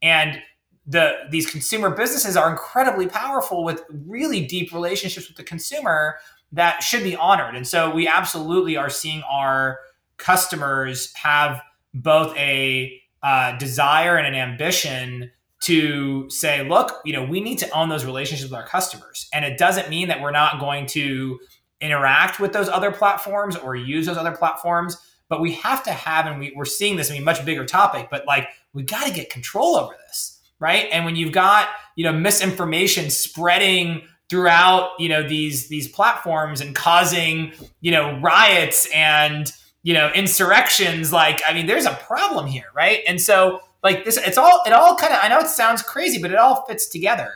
And 0.00 0.40
the 0.86 1.12
these 1.30 1.48
consumer 1.48 1.90
businesses 1.90 2.38
are 2.38 2.50
incredibly 2.50 3.06
powerful 3.06 3.62
with 3.62 3.84
really 3.90 4.46
deep 4.46 4.72
relationships 4.72 5.28
with 5.28 5.36
the 5.36 5.44
consumer 5.44 6.16
that 6.52 6.82
should 6.82 7.04
be 7.04 7.14
honored. 7.14 7.54
And 7.54 7.68
so 7.68 7.90
we 7.90 8.08
absolutely 8.08 8.78
are 8.78 8.88
seeing 8.88 9.22
our 9.30 9.78
customers 10.16 11.12
have 11.14 11.60
both 11.92 12.34
a 12.36 12.98
uh, 13.22 13.58
desire 13.58 14.16
and 14.16 14.26
an 14.26 14.34
ambition 14.34 15.30
to 15.64 16.28
say, 16.30 16.66
look, 16.66 17.02
you 17.04 17.12
know, 17.12 17.22
we 17.22 17.42
need 17.42 17.58
to 17.58 17.70
own 17.70 17.90
those 17.90 18.06
relationships 18.06 18.50
with 18.50 18.58
our 18.58 18.66
customers. 18.66 19.28
And 19.34 19.44
it 19.44 19.58
doesn't 19.58 19.90
mean 19.90 20.08
that 20.08 20.22
we're 20.22 20.30
not 20.30 20.58
going 20.58 20.86
to 20.86 21.38
interact 21.82 22.40
with 22.40 22.52
those 22.52 22.68
other 22.68 22.90
platforms 22.90 23.56
or 23.56 23.76
use 23.76 24.06
those 24.06 24.16
other 24.16 24.34
platforms. 24.34 24.96
But 25.30 25.40
we 25.40 25.52
have 25.54 25.82
to 25.84 25.92
have, 25.92 26.26
and 26.26 26.38
we, 26.38 26.52
we're 26.54 26.66
seeing 26.66 26.96
this, 26.96 27.10
I 27.10 27.14
mean, 27.14 27.24
much 27.24 27.42
bigger 27.46 27.64
topic, 27.64 28.08
but 28.10 28.26
like 28.26 28.48
we 28.74 28.82
got 28.82 29.06
to 29.06 29.12
get 29.14 29.30
control 29.30 29.76
over 29.76 29.94
this, 30.06 30.40
right? 30.58 30.88
And 30.92 31.06
when 31.06 31.16
you've 31.16 31.32
got, 31.32 31.68
you 31.96 32.04
know, 32.04 32.12
misinformation 32.12 33.08
spreading 33.10 34.02
throughout, 34.28 34.90
you 34.98 35.08
know, 35.08 35.26
these 35.26 35.68
these 35.68 35.88
platforms 35.88 36.60
and 36.60 36.74
causing, 36.74 37.52
you 37.80 37.92
know, 37.92 38.18
riots 38.20 38.86
and, 38.94 39.52
you 39.82 39.94
know, 39.94 40.10
insurrections, 40.14 41.12
like, 41.12 41.40
I 41.48 41.54
mean, 41.54 41.66
there's 41.66 41.86
a 41.86 41.94
problem 41.94 42.46
here, 42.46 42.66
right? 42.74 43.00
And 43.06 43.20
so 43.20 43.60
like 43.82 44.04
this, 44.04 44.16
it's 44.18 44.36
all, 44.36 44.62
it 44.66 44.72
all 44.72 44.94
kind 44.96 45.12
of, 45.12 45.20
I 45.22 45.28
know 45.28 45.38
it 45.38 45.46
sounds 45.46 45.80
crazy, 45.82 46.20
but 46.20 46.30
it 46.30 46.36
all 46.36 46.66
fits 46.66 46.88
together. 46.88 47.34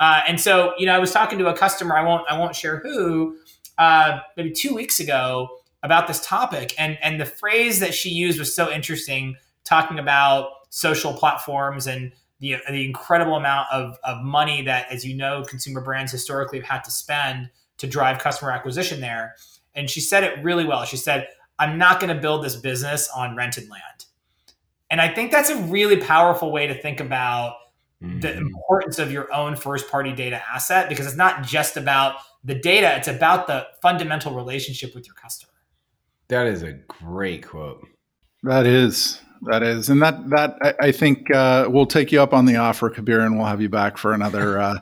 Uh, 0.00 0.22
and 0.26 0.40
so, 0.40 0.72
you 0.76 0.86
know, 0.86 0.94
I 0.94 0.98
was 0.98 1.12
talking 1.12 1.38
to 1.38 1.46
a 1.46 1.56
customer, 1.56 1.96
I 1.96 2.02
won't, 2.02 2.28
I 2.28 2.38
won't 2.38 2.56
share 2.56 2.78
who, 2.78 3.36
uh, 3.78 4.20
maybe 4.36 4.50
two 4.50 4.74
weeks 4.74 4.98
ago 4.98 5.60
about 5.84 6.08
this 6.08 6.20
topic, 6.26 6.74
and 6.78 6.98
and 7.02 7.20
the 7.20 7.26
phrase 7.26 7.78
that 7.78 7.94
she 7.94 8.08
used 8.08 8.38
was 8.38 8.52
so 8.52 8.72
interesting, 8.72 9.36
talking 9.62 9.98
about 10.00 10.48
social 10.70 11.12
platforms 11.12 11.86
and 11.86 12.12
the 12.40 12.56
the 12.68 12.84
incredible 12.84 13.36
amount 13.36 13.68
of 13.70 13.98
of 14.02 14.22
money 14.22 14.62
that, 14.62 14.90
as 14.90 15.04
you 15.04 15.14
know, 15.14 15.44
consumer 15.44 15.82
brands 15.82 16.10
historically 16.10 16.58
have 16.58 16.68
had 16.68 16.84
to 16.84 16.90
spend 16.90 17.50
to 17.76 17.86
drive 17.86 18.18
customer 18.18 18.50
acquisition 18.50 19.00
there. 19.00 19.34
And 19.74 19.90
she 19.90 20.00
said 20.00 20.24
it 20.24 20.42
really 20.42 20.64
well. 20.64 20.84
She 20.84 20.96
said, 20.96 21.28
"I'm 21.58 21.78
not 21.78 22.00
going 22.00 22.14
to 22.14 22.20
build 22.20 22.42
this 22.42 22.56
business 22.56 23.08
on 23.14 23.36
rented 23.36 23.68
land," 23.68 24.06
and 24.90 25.02
I 25.02 25.08
think 25.08 25.30
that's 25.30 25.50
a 25.50 25.56
really 25.64 25.98
powerful 25.98 26.50
way 26.50 26.66
to 26.66 26.74
think 26.74 27.00
about 27.00 27.56
the 28.00 28.06
mm-hmm. 28.06 28.46
importance 28.46 28.98
of 28.98 29.12
your 29.12 29.32
own 29.32 29.56
first 29.56 29.90
party 29.90 30.12
data 30.12 30.42
asset 30.52 30.88
because 30.88 31.06
it's 31.06 31.16
not 31.16 31.42
just 31.42 31.76
about 31.76 32.16
the 32.42 32.54
data, 32.54 32.94
it's 32.96 33.08
about 33.08 33.46
the 33.46 33.66
fundamental 33.80 34.34
relationship 34.34 34.94
with 34.94 35.06
your 35.06 35.14
customer. 35.14 35.53
That 36.28 36.46
is 36.46 36.62
a 36.62 36.72
great 36.72 37.46
quote. 37.46 37.86
That 38.42 38.66
is. 38.66 39.20
That 39.42 39.62
is. 39.62 39.90
And 39.90 40.02
that, 40.02 40.30
that 40.30 40.56
I, 40.62 40.86
I 40.88 40.92
think 40.92 41.30
uh, 41.34 41.66
we'll 41.68 41.86
take 41.86 42.12
you 42.12 42.22
up 42.22 42.32
on 42.32 42.46
the 42.46 42.56
offer, 42.56 42.88
Kabir, 42.88 43.20
and 43.20 43.36
we'll 43.36 43.46
have 43.46 43.60
you 43.60 43.68
back 43.68 43.98
for 43.98 44.12
another. 44.12 44.58
Uh, 44.58 44.78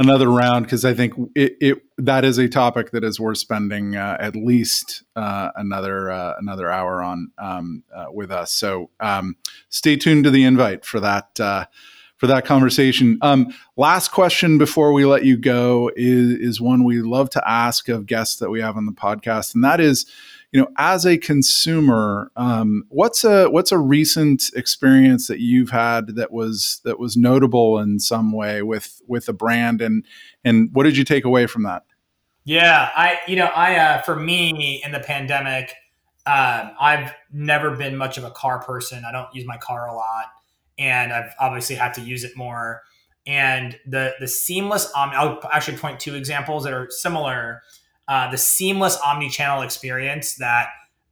another 0.00 0.30
round 0.30 0.64
because 0.64 0.84
I 0.84 0.94
think 0.94 1.12
it, 1.34 1.56
it, 1.60 1.82
that 1.98 2.24
is 2.24 2.38
a 2.38 2.48
topic 2.48 2.90
that 2.92 3.04
is 3.04 3.20
worth 3.20 3.36
spending 3.36 3.96
uh, 3.96 4.16
at 4.18 4.34
least 4.34 5.04
uh, 5.14 5.50
another 5.56 6.10
uh, 6.10 6.34
another 6.38 6.70
hour 6.70 7.02
on 7.02 7.30
um, 7.38 7.84
uh, 7.94 8.06
with 8.10 8.32
us. 8.32 8.52
So 8.52 8.90
um, 8.98 9.36
stay 9.68 9.96
tuned 9.96 10.24
to 10.24 10.30
the 10.30 10.44
invite 10.44 10.86
for 10.86 11.00
that 11.00 11.38
uh, 11.38 11.66
for 12.16 12.26
that 12.26 12.44
conversation. 12.44 13.18
Um, 13.22 13.54
last 13.76 14.10
question 14.10 14.58
before 14.58 14.92
we 14.92 15.04
let 15.04 15.24
you 15.24 15.36
go 15.36 15.90
is, 15.96 16.32
is 16.32 16.60
one 16.60 16.84
we 16.84 17.00
love 17.00 17.30
to 17.30 17.48
ask 17.48 17.88
of 17.88 18.06
guests 18.06 18.36
that 18.36 18.50
we 18.50 18.60
have 18.60 18.76
on 18.76 18.86
the 18.86 18.92
podcast, 18.92 19.54
and 19.54 19.64
that 19.64 19.80
is, 19.80 20.06
you 20.52 20.60
know, 20.60 20.68
as 20.78 21.06
a 21.06 21.16
consumer, 21.16 22.32
um, 22.36 22.84
what's 22.88 23.24
a 23.24 23.48
what's 23.50 23.72
a 23.72 23.78
recent 23.78 24.50
experience 24.54 25.28
that 25.28 25.40
you've 25.40 25.70
had 25.70 26.16
that 26.16 26.32
was 26.32 26.80
that 26.84 26.98
was 26.98 27.16
notable 27.16 27.78
in 27.78 28.00
some 28.00 28.32
way 28.32 28.62
with 28.62 29.00
with 29.06 29.28
a 29.28 29.32
brand, 29.32 29.80
and 29.80 30.04
and 30.44 30.70
what 30.72 30.84
did 30.84 30.96
you 30.96 31.04
take 31.04 31.24
away 31.24 31.46
from 31.46 31.62
that? 31.62 31.84
Yeah, 32.44 32.90
I 32.96 33.18
you 33.28 33.36
know 33.36 33.46
I 33.46 33.76
uh, 33.76 34.02
for 34.02 34.16
me 34.16 34.82
in 34.84 34.92
the 34.92 35.00
pandemic, 35.00 35.72
um, 36.26 36.72
I've 36.80 37.14
never 37.32 37.76
been 37.76 37.96
much 37.96 38.18
of 38.18 38.24
a 38.24 38.30
car 38.30 38.62
person. 38.62 39.04
I 39.04 39.12
don't 39.12 39.32
use 39.34 39.46
my 39.46 39.56
car 39.56 39.86
a 39.86 39.94
lot 39.94 40.26
and 40.80 41.12
I've 41.12 41.32
obviously 41.38 41.76
had 41.76 41.94
to 41.94 42.00
use 42.00 42.24
it 42.24 42.36
more. 42.36 42.82
And 43.26 43.78
the 43.86 44.14
the 44.18 44.26
seamless 44.26 44.90
omni, 44.92 45.14
I'll 45.14 45.38
actually 45.52 45.76
point 45.76 46.00
two 46.00 46.14
examples 46.16 46.64
that 46.64 46.72
are 46.72 46.88
similar. 46.90 47.62
Uh, 48.10 48.28
the 48.28 48.36
seamless 48.36 48.98
omni-channel 49.06 49.62
experience 49.62 50.34
that 50.34 50.66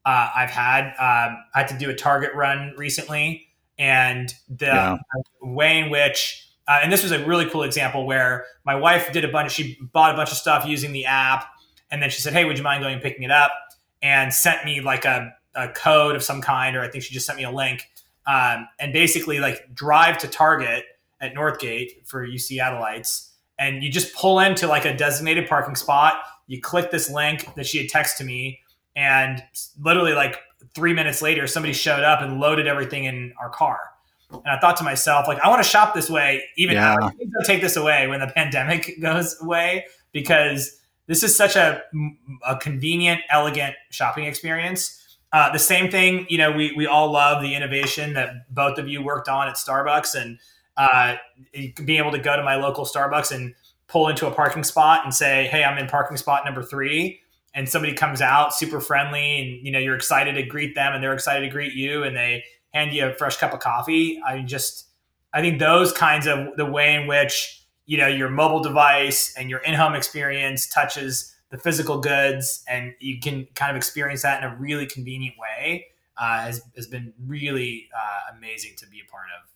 uh, 0.05 0.31
I've 0.35 0.51
had. 0.51 0.89
Um, 0.99 1.39
I 1.55 1.61
had 1.61 1.69
to 1.69 1.79
do 1.79 1.91
a 1.91 1.95
Target 1.95 2.35
run 2.35 2.75
recently, 2.77 3.47
and 3.79 4.35
the 4.49 4.67
yeah. 4.67 4.97
way 5.41 5.79
in 5.79 5.91
which, 5.91 6.45
uh, 6.67 6.81
and 6.83 6.93
this 6.93 7.05
was 7.05 7.13
a 7.13 7.25
really 7.25 7.49
cool 7.49 7.63
example 7.63 8.05
where 8.05 8.47
my 8.65 8.75
wife 8.75 9.13
did 9.13 9.25
a 9.25 9.29
bunch. 9.29 9.53
She 9.53 9.79
bought 9.93 10.13
a 10.13 10.17
bunch 10.17 10.33
of 10.33 10.39
stuff 10.39 10.67
using 10.67 10.91
the 10.91 11.05
app, 11.05 11.47
and 11.89 12.03
then 12.03 12.11
she 12.11 12.21
said, 12.21 12.33
"Hey, 12.33 12.45
would 12.45 12.59
you 12.59 12.65
mind 12.65 12.83
going 12.83 12.95
and 12.95 13.03
picking 13.03 13.23
it 13.23 13.31
up?" 13.31 13.53
And 14.03 14.35
sent 14.35 14.65
me 14.65 14.81
like 14.81 15.05
a, 15.05 15.33
a 15.55 15.69
code 15.69 16.17
of 16.17 16.25
some 16.25 16.43
kind, 16.43 16.75
or 16.75 16.83
I 16.83 16.89
think 16.89 17.05
she 17.05 17.15
just 17.15 17.27
sent 17.27 17.39
me 17.39 17.45
a 17.45 17.53
link 17.53 17.89
um, 18.27 18.69
and 18.81 18.93
basically 18.93 19.39
like 19.39 19.73
drive 19.73 20.19
to 20.19 20.27
Target 20.27 20.83
at 21.21 21.33
Northgate 21.35 22.07
for 22.07 22.25
you 22.25 22.39
Seattleites, 22.39 23.31
and 23.57 23.85
you 23.85 23.91
just 23.91 24.15
pull 24.15 24.41
into 24.41 24.67
like 24.67 24.85
a 24.85 24.97
designated 24.97 25.49
parking 25.49 25.77
spot. 25.77 26.17
You 26.49 26.61
click 26.61 26.91
this 26.91 27.09
link 27.09 27.55
that 27.55 27.67
she 27.67 27.79
had 27.79 27.89
texted 27.89 28.17
to 28.19 28.25
me, 28.25 28.61
and 28.97 29.43
literally 29.81 30.13
like 30.13 30.37
three 30.75 30.93
minutes 30.93 31.23
later, 31.23 31.47
somebody 31.47 31.73
showed 31.73 32.03
up 32.03 32.21
and 32.21 32.41
loaded 32.41 32.67
everything 32.67 33.05
in 33.05 33.33
our 33.41 33.51
car. 33.51 33.79
And 34.31 34.47
I 34.47 34.59
thought 34.59 34.77
to 34.79 34.85
myself, 34.85 35.29
like, 35.29 35.39
I 35.39 35.49
want 35.49 35.63
to 35.63 35.69
shop 35.69 35.95
this 35.95 36.11
way, 36.11 36.43
even 36.57 36.75
yeah. 36.75 36.97
now. 37.01 37.11
take 37.47 37.63
this 37.63 37.77
away 37.77 38.09
when 38.09 38.21
the 38.21 38.27
pandemic 38.35 39.01
goes 39.01 39.41
away, 39.41 39.87
because 40.13 40.81
this 41.07 41.23
is 41.23 41.37
such 41.37 41.55
a, 41.55 41.83
a 42.47 42.57
convenient, 42.57 43.21
elegant 43.31 43.77
shopping 43.91 44.25
experience 44.25 44.99
uh, 45.33 45.53
the 45.53 45.59
same 45.59 45.91
thing, 45.91 46.27
you 46.29 46.39
know, 46.39 46.51
we, 46.53 46.73
we 46.73 46.87
all 46.87 47.11
love 47.11 47.43
the 47.43 47.55
innovation 47.55 48.15
that 48.15 48.53
both 48.55 48.79
of 48.79 48.89
you 48.89 49.03
worked 49.03 49.29
on 49.29 49.47
at 49.49 49.55
Starbucks 49.55 50.15
and 50.15 50.39
uh, 50.77 51.17
being 51.85 51.99
able 51.99 52.13
to 52.13 52.19
go 52.19 52.37
to 52.37 52.43
my 52.43 52.57
local 52.57 52.87
Starbucks 52.87 53.35
and 53.35 53.55
pull 53.89 54.09
into 54.09 54.27
a 54.27 54.31
parking 54.31 54.63
spot 54.63 55.05
and 55.05 55.15
say, 55.15 55.49
Hey, 55.49 55.65
I'm 55.65 55.79
in 55.79 55.89
parking 55.89 56.17
spot 56.17 56.45
number 56.45 56.63
three. 56.63 57.21
And 57.55 57.69
somebody 57.69 57.95
comes 57.95 58.21
out 58.21 58.55
super 58.55 58.81
friendly 58.81 59.41
and, 59.41 59.67
you 59.67 59.73
know, 59.73 59.79
you're 59.79 59.97
excited 59.97 60.35
to 60.35 60.43
greet 60.45 60.75
them 60.75 60.93
and 60.93 61.03
they're 61.03 61.15
excited 61.15 61.47
to 61.47 61.51
greet 61.51 61.73
you 61.73 62.05
and 62.05 62.15
they 62.15 62.45
hand 62.73 62.93
you 62.93 63.07
a 63.07 63.15
fresh 63.15 63.39
cup 63.39 63.53
of 63.53 63.61
coffee. 63.61 64.21
I 64.25 64.43
just, 64.43 64.87
I 65.33 65.41
think 65.41 65.59
those 65.59 65.93
kinds 65.93 66.27
of 66.27 66.57
the 66.57 66.67
way 66.67 66.95
in 66.95 67.07
which, 67.07 67.67
you 67.87 67.97
know, 67.97 68.07
your 68.07 68.29
mobile 68.29 68.63
device 68.63 69.35
and 69.37 69.49
your 69.49 69.61
in-home 69.61 69.95
experience 69.95 70.69
touches 70.69 71.35
the 71.51 71.57
physical 71.57 72.01
goods 72.01 72.63
and 72.69 72.93
you 73.01 73.19
can 73.19 73.49
kind 73.55 73.71
of 73.71 73.77
experience 73.77 74.23
that 74.23 74.43
in 74.43 74.51
a 74.51 74.55
really 74.57 74.87
convenient 74.87 75.37
way 75.39 75.87
uh, 76.19 76.43
has, 76.43 76.61
has 76.77 76.87
been 76.87 77.15
really 77.27 77.89
uh, 77.97 78.37
amazing 78.37 78.73
to 78.77 78.87
be 78.87 79.01
a 79.01 79.11
part 79.11 79.27
of 79.41 79.49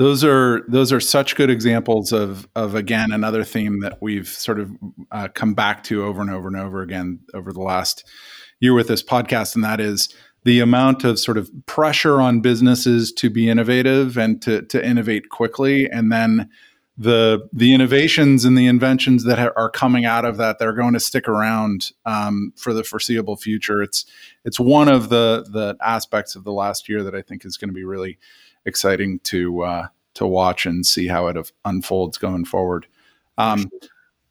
those 0.00 0.24
are 0.24 0.62
those 0.66 0.94
are 0.94 1.00
such 1.00 1.36
good 1.36 1.50
examples 1.50 2.10
of 2.10 2.48
of 2.56 2.74
again 2.74 3.12
another 3.12 3.44
theme 3.44 3.80
that 3.80 3.98
we've 4.00 4.28
sort 4.28 4.58
of 4.58 4.72
uh, 5.12 5.28
come 5.34 5.52
back 5.52 5.84
to 5.84 6.02
over 6.02 6.22
and 6.22 6.30
over 6.30 6.48
and 6.48 6.56
over 6.56 6.80
again 6.80 7.20
over 7.34 7.52
the 7.52 7.60
last 7.60 8.08
year 8.60 8.72
with 8.72 8.88
this 8.88 9.02
podcast 9.02 9.54
and 9.54 9.62
that 9.62 9.78
is 9.78 10.08
the 10.44 10.58
amount 10.58 11.04
of 11.04 11.18
sort 11.18 11.36
of 11.36 11.50
pressure 11.66 12.18
on 12.18 12.40
businesses 12.40 13.12
to 13.12 13.28
be 13.28 13.50
innovative 13.50 14.16
and 14.16 14.40
to 14.40 14.62
to 14.62 14.82
innovate 14.82 15.28
quickly 15.28 15.86
and 15.90 16.10
then 16.10 16.48
the 16.96 17.46
the 17.52 17.74
innovations 17.74 18.46
and 18.46 18.56
the 18.56 18.66
inventions 18.66 19.24
that 19.24 19.38
ha- 19.38 19.52
are 19.54 19.70
coming 19.70 20.06
out 20.06 20.24
of 20.24 20.38
that 20.38 20.58
they're 20.58 20.72
going 20.72 20.94
to 20.94 21.00
stick 21.00 21.28
around 21.28 21.92
um, 22.06 22.54
for 22.56 22.74
the 22.74 22.84
foreseeable 22.84 23.36
future. 23.36 23.82
It's 23.82 24.04
it's 24.44 24.60
one 24.60 24.88
of 24.88 25.08
the 25.08 25.46
the 25.50 25.76
aspects 25.82 26.36
of 26.36 26.44
the 26.44 26.52
last 26.52 26.88
year 26.88 27.02
that 27.02 27.14
I 27.14 27.22
think 27.22 27.44
is 27.44 27.56
going 27.56 27.70
to 27.70 27.74
be 27.74 27.84
really 27.84 28.18
exciting 28.70 29.18
to 29.24 29.62
uh, 29.62 29.86
to 30.14 30.26
watch 30.26 30.64
and 30.64 30.86
see 30.86 31.06
how 31.06 31.26
it 31.26 31.52
unfolds 31.64 32.16
going 32.16 32.44
forward. 32.44 32.86
Um, 33.36 33.70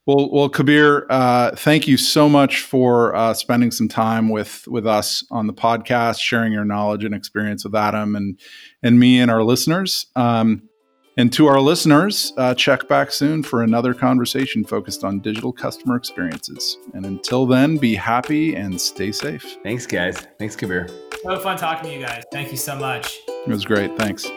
well, 0.05 0.31
well, 0.31 0.49
Kabir, 0.49 1.05
uh, 1.09 1.55
thank 1.55 1.87
you 1.87 1.97
so 1.97 2.27
much 2.27 2.61
for 2.61 3.15
uh, 3.15 3.33
spending 3.33 3.69
some 3.69 3.87
time 3.87 4.29
with 4.29 4.67
with 4.67 4.87
us 4.87 5.23
on 5.29 5.45
the 5.45 5.53
podcast, 5.53 6.19
sharing 6.19 6.51
your 6.51 6.65
knowledge 6.65 7.03
and 7.03 7.13
experience 7.13 7.63
with 7.63 7.75
Adam 7.75 8.15
and 8.15 8.39
and 8.81 8.99
me 8.99 9.19
and 9.19 9.29
our 9.29 9.43
listeners. 9.43 10.07
Um, 10.15 10.68
and 11.17 11.33
to 11.33 11.47
our 11.47 11.59
listeners, 11.59 12.33
uh, 12.37 12.53
check 12.53 12.87
back 12.87 13.11
soon 13.11 13.43
for 13.43 13.63
another 13.63 13.93
conversation 13.93 14.63
focused 14.63 15.03
on 15.03 15.19
digital 15.19 15.51
customer 15.51 15.95
experiences. 15.95 16.77
And 16.93 17.05
until 17.05 17.45
then, 17.45 17.77
be 17.77 17.95
happy 17.95 18.55
and 18.55 18.79
stay 18.79 19.11
safe. 19.11 19.57
Thanks, 19.63 19.85
guys. 19.85 20.17
Thanks, 20.37 20.55
Kabir. 20.55 20.87
So 21.23 21.39
fun 21.39 21.57
talking 21.57 21.89
to 21.89 21.95
you 21.95 22.01
guys. 22.01 22.23
Thank 22.31 22.51
you 22.51 22.57
so 22.57 22.75
much. 22.75 23.19
It 23.27 23.49
was 23.49 23.65
great. 23.65 23.97
Thanks. 23.97 24.29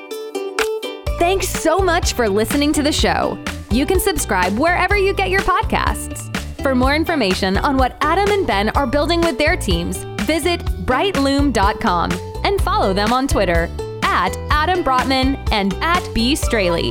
Thanks 1.19 1.49
so 1.49 1.79
much 1.79 2.15
for 2.15 2.29
listening 2.29 2.73
to 2.73 2.83
the 2.83 2.91
show. 2.91 3.39
You 3.71 3.87
can 3.87 4.01
subscribe 4.01 4.59
wherever 4.59 4.97
you 4.97 5.15
get 5.15 5.31
your 5.31 5.43
podcasts. 5.43 6.29
For 6.63 6.75
more 6.75 6.95
information 6.95 7.57
on 7.59 7.77
what 7.77 7.97
Adam 8.01 8.31
and 8.31 8.47
Ben 8.47 8.71
are 8.71 8.87
building 8.87 9.21
with 9.21 9.39
their 9.39 9.57
teams, 9.57 9.99
visit 10.23 10.61
brightloom.com 10.85 12.13
and 12.45 12.61
follow 12.61 12.93
them 12.93 13.13
on 13.13 13.29
Twitter 13.29 13.69
at 14.13 14.37
Adam 14.51 14.85
Brotman 14.85 15.43
and 15.53 15.73
at 15.81 16.07
B. 16.13 16.37
Straley. 16.37 16.91